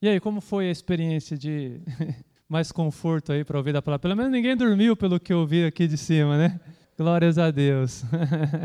[0.00, 1.78] E aí, como foi a experiência de
[2.48, 4.00] mais conforto aí para ouvir da palavra?
[4.00, 6.58] Pelo menos ninguém dormiu pelo que eu ouvi aqui de cima, né?
[6.96, 8.04] Glórias a Deus.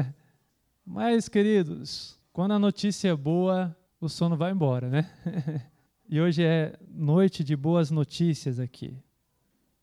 [0.87, 5.09] Mas, queridos, quando a notícia é boa, o sono vai embora, né?
[6.07, 8.97] e hoje é noite de boas notícias aqui.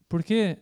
[0.08, 0.58] Porque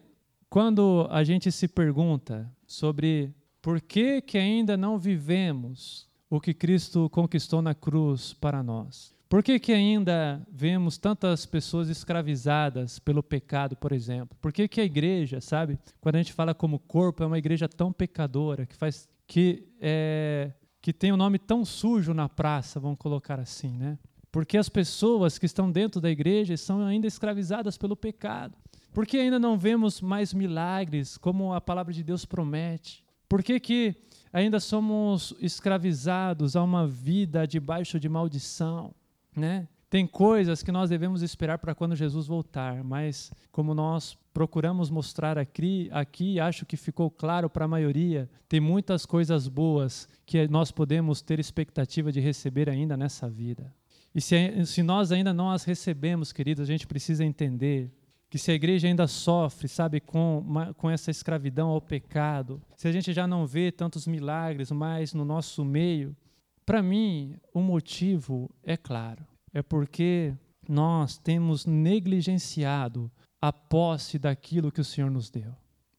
[0.49, 7.11] quando a gente se pergunta sobre por que, que ainda não vivemos o que Cristo
[7.11, 9.15] conquistou na cruz para nós?
[9.29, 14.37] Por que, que ainda vemos tantas pessoas escravizadas pelo pecado, por exemplo?
[14.41, 17.69] Por que, que a igreja, sabe, quando a gente fala como corpo, é uma igreja
[17.69, 20.51] tão pecadora, que faz que, é,
[20.81, 23.99] que tem um nome tão sujo na praça, vamos colocar assim, né?
[24.33, 28.57] Porque as pessoas que estão dentro da igreja são ainda escravizadas pelo pecado.
[28.93, 33.05] Por que ainda não vemos mais milagres, como a palavra de Deus promete?
[33.29, 33.95] Por que, que
[34.33, 38.95] ainda somos escravizados a uma vida debaixo de maldição?
[39.37, 39.69] Né?
[39.91, 45.37] Tem coisas que nós devemos esperar para quando Jesus voltar, mas como nós procuramos mostrar
[45.37, 50.71] aqui, aqui acho que ficou claro para a maioria, tem muitas coisas boas que nós
[50.71, 53.75] podemos ter expectativa de receber ainda nessa vida.
[54.15, 57.93] E se, se nós ainda não as recebemos, queridos, a gente precisa entender
[58.31, 62.93] que se a igreja ainda sofre, sabe, com, com essa escravidão ao pecado, se a
[62.93, 66.17] gente já não vê tantos milagres mais no nosso meio,
[66.65, 70.35] para mim o motivo é claro, é porque
[70.69, 75.55] nós temos negligenciado a posse daquilo que o Senhor nos deu.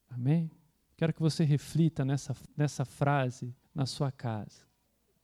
[0.09, 0.49] Amém?
[0.95, 4.61] Quero que você reflita nessa, nessa frase na sua casa.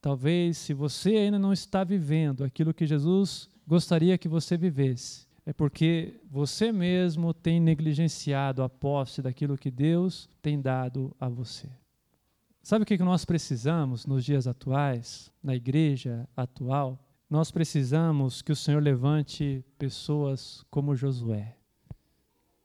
[0.01, 5.53] Talvez, se você ainda não está vivendo aquilo que Jesus gostaria que você vivesse, é
[5.53, 11.69] porque você mesmo tem negligenciado a posse daquilo que Deus tem dado a você.
[12.61, 17.06] Sabe o que nós precisamos nos dias atuais, na igreja atual?
[17.29, 21.57] Nós precisamos que o Senhor levante pessoas como Josué,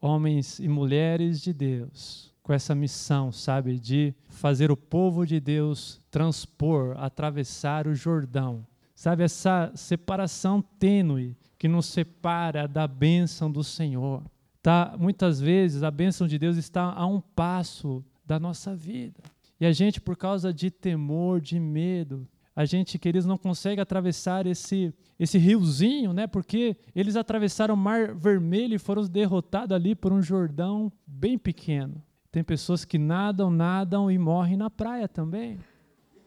[0.00, 6.00] homens e mulheres de Deus, com essa missão, sabe, de fazer o povo de Deus
[6.12, 8.64] transpor, atravessar o Jordão.
[8.94, 14.22] Sabe, essa separação tênue que nos separa da bênção do Senhor.
[14.62, 19.20] Tá, muitas vezes a bênção de Deus está a um passo da nossa vida.
[19.58, 24.46] E a gente, por causa de temor, de medo, a gente, queridos, não consegue atravessar
[24.46, 26.26] esse, esse riozinho, né?
[26.26, 32.02] Porque eles atravessaram o Mar Vermelho e foram derrotados ali por um Jordão bem pequeno.
[32.30, 35.58] Tem pessoas que nadam, nadam e morrem na praia também.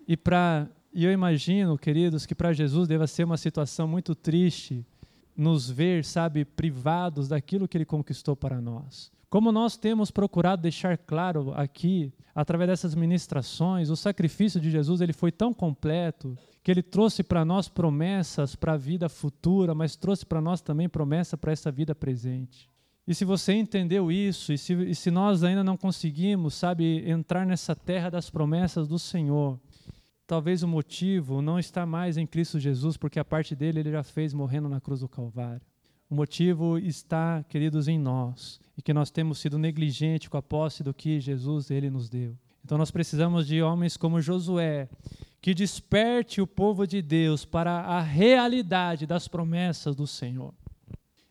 [0.08, 0.68] E para
[0.98, 4.86] e eu imagino, queridos, que para Jesus deva ser uma situação muito triste
[5.36, 9.12] nos ver, sabe, privados daquilo que ele conquistou para nós.
[9.36, 15.12] Como nós temos procurado deixar claro aqui, através dessas ministrações, o sacrifício de Jesus ele
[15.12, 20.26] foi tão completo que ele trouxe para nós promessas para a vida futura, mas trouxe
[20.26, 22.70] para nós também promessa para essa vida presente.
[23.06, 27.46] E se você entendeu isso, e se, e se nós ainda não conseguimos, sabe, entrar
[27.46, 29.60] nessa terra das promessas do Senhor,
[30.28, 34.02] Talvez o motivo não está mais em Cristo Jesus, porque a parte dele ele já
[34.02, 35.62] fez morrendo na cruz do Calvário.
[36.10, 40.84] O motivo está, queridos, em nós, e que nós temos sido negligentes com a posse
[40.84, 42.38] do que Jesus ele nos deu.
[42.64, 44.88] Então nós precisamos de homens como Josué,
[45.42, 50.54] que desperte o povo de Deus para a realidade das promessas do Senhor.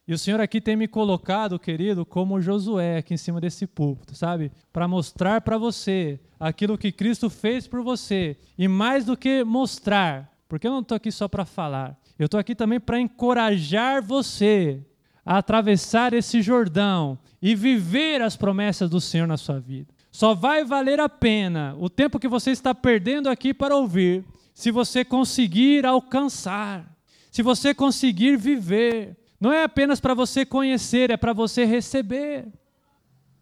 [0.07, 4.15] E o Senhor aqui tem me colocado, querido, como Josué aqui em cima desse púlpito,
[4.15, 4.53] sabe?
[4.73, 8.37] Para mostrar para você aquilo que Cristo fez por você.
[8.59, 12.39] E mais do que mostrar, porque eu não estou aqui só para falar, eu estou
[12.39, 14.81] aqui também para encorajar você
[15.25, 19.93] a atravessar esse Jordão e viver as promessas do Senhor na sua vida.
[20.13, 24.71] Só vai valer a pena o tempo que você está perdendo aqui para ouvir, se
[24.71, 26.89] você conseguir alcançar,
[27.33, 29.17] se você conseguir viver.
[29.41, 32.47] Não é apenas para você conhecer, é para você receber.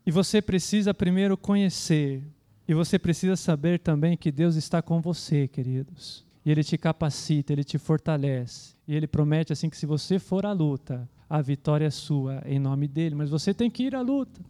[0.06, 2.22] E você precisa primeiro conhecer.
[2.66, 6.24] E você precisa saber também que Deus está com você, queridos.
[6.44, 8.74] E Ele te capacita, Ele te fortalece.
[8.86, 12.58] E Ele promete assim que se você for à luta, a vitória é sua, em
[12.58, 13.14] nome dEle.
[13.14, 14.40] Mas você tem que ir à luta.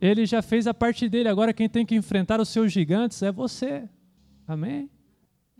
[0.00, 3.30] Ele já fez a parte dele, agora quem tem que enfrentar os seus gigantes é
[3.30, 3.88] você.
[4.48, 4.90] Amém?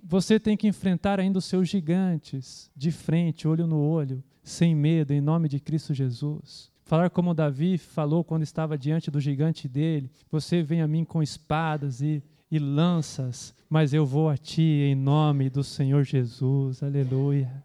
[0.02, 5.12] Você tem que enfrentar ainda os seus gigantes de frente, olho no olho, sem medo,
[5.12, 6.72] em nome de Cristo Jesus.
[6.84, 11.22] Falar como Davi falou quando estava diante do gigante dele: Você vem a mim com
[11.22, 12.20] espadas e,
[12.52, 16.82] e lanças, mas eu vou a ti em nome do Senhor Jesus.
[16.82, 17.64] Aleluia.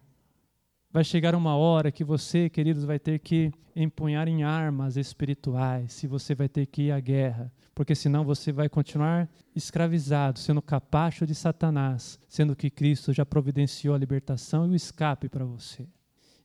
[0.90, 6.06] Vai chegar uma hora que você, queridos, vai ter que empunhar em armas espirituais, se
[6.06, 11.26] você vai ter que ir à guerra, porque senão você vai continuar escravizado, sendo capacho
[11.26, 15.86] de Satanás, sendo que Cristo já providenciou a libertação e o escape para você.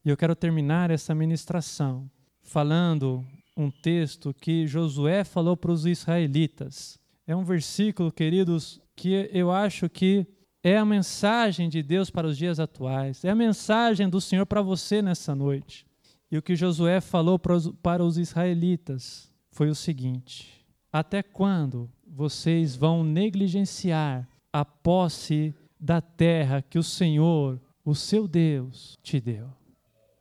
[0.03, 3.25] E eu quero terminar essa ministração falando
[3.55, 7.01] um texto que Josué falou para os israelitas.
[7.25, 10.27] É um versículo, queridos, que eu acho que
[10.63, 14.61] é a mensagem de Deus para os dias atuais, é a mensagem do Senhor para
[14.61, 15.85] você nessa noite.
[16.31, 23.03] E o que Josué falou para os israelitas foi o seguinte: Até quando vocês vão
[23.03, 29.49] negligenciar a posse da terra que o Senhor, o seu Deus, te deu?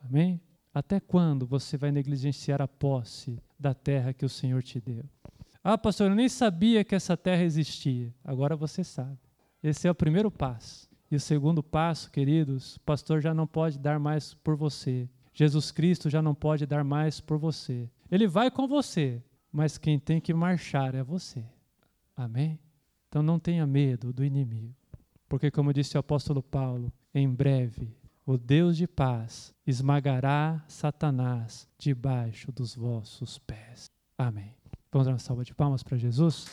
[0.00, 0.40] Amém?
[0.74, 5.04] Até quando você vai negligenciar a posse da terra que o Senhor te deu?
[5.62, 8.12] Ah, pastor, eu nem sabia que essa terra existia.
[8.24, 9.18] Agora você sabe.
[9.62, 10.90] Esse é o primeiro passo.
[11.10, 15.08] E o segundo passo, queridos, o pastor já não pode dar mais por você.
[15.32, 17.88] Jesus Cristo já não pode dar mais por você.
[18.10, 21.44] Ele vai com você, mas quem tem que marchar é você.
[22.16, 22.58] Amém?
[23.08, 24.74] Então não tenha medo do inimigo.
[25.28, 32.52] Porque, como disse o apóstolo Paulo, em breve o Deus de paz esmagará Satanás debaixo
[32.52, 33.90] dos vossos pés.
[34.16, 34.61] Amém.
[34.92, 36.44] Vamos dar uma salva de palmas para Jesus?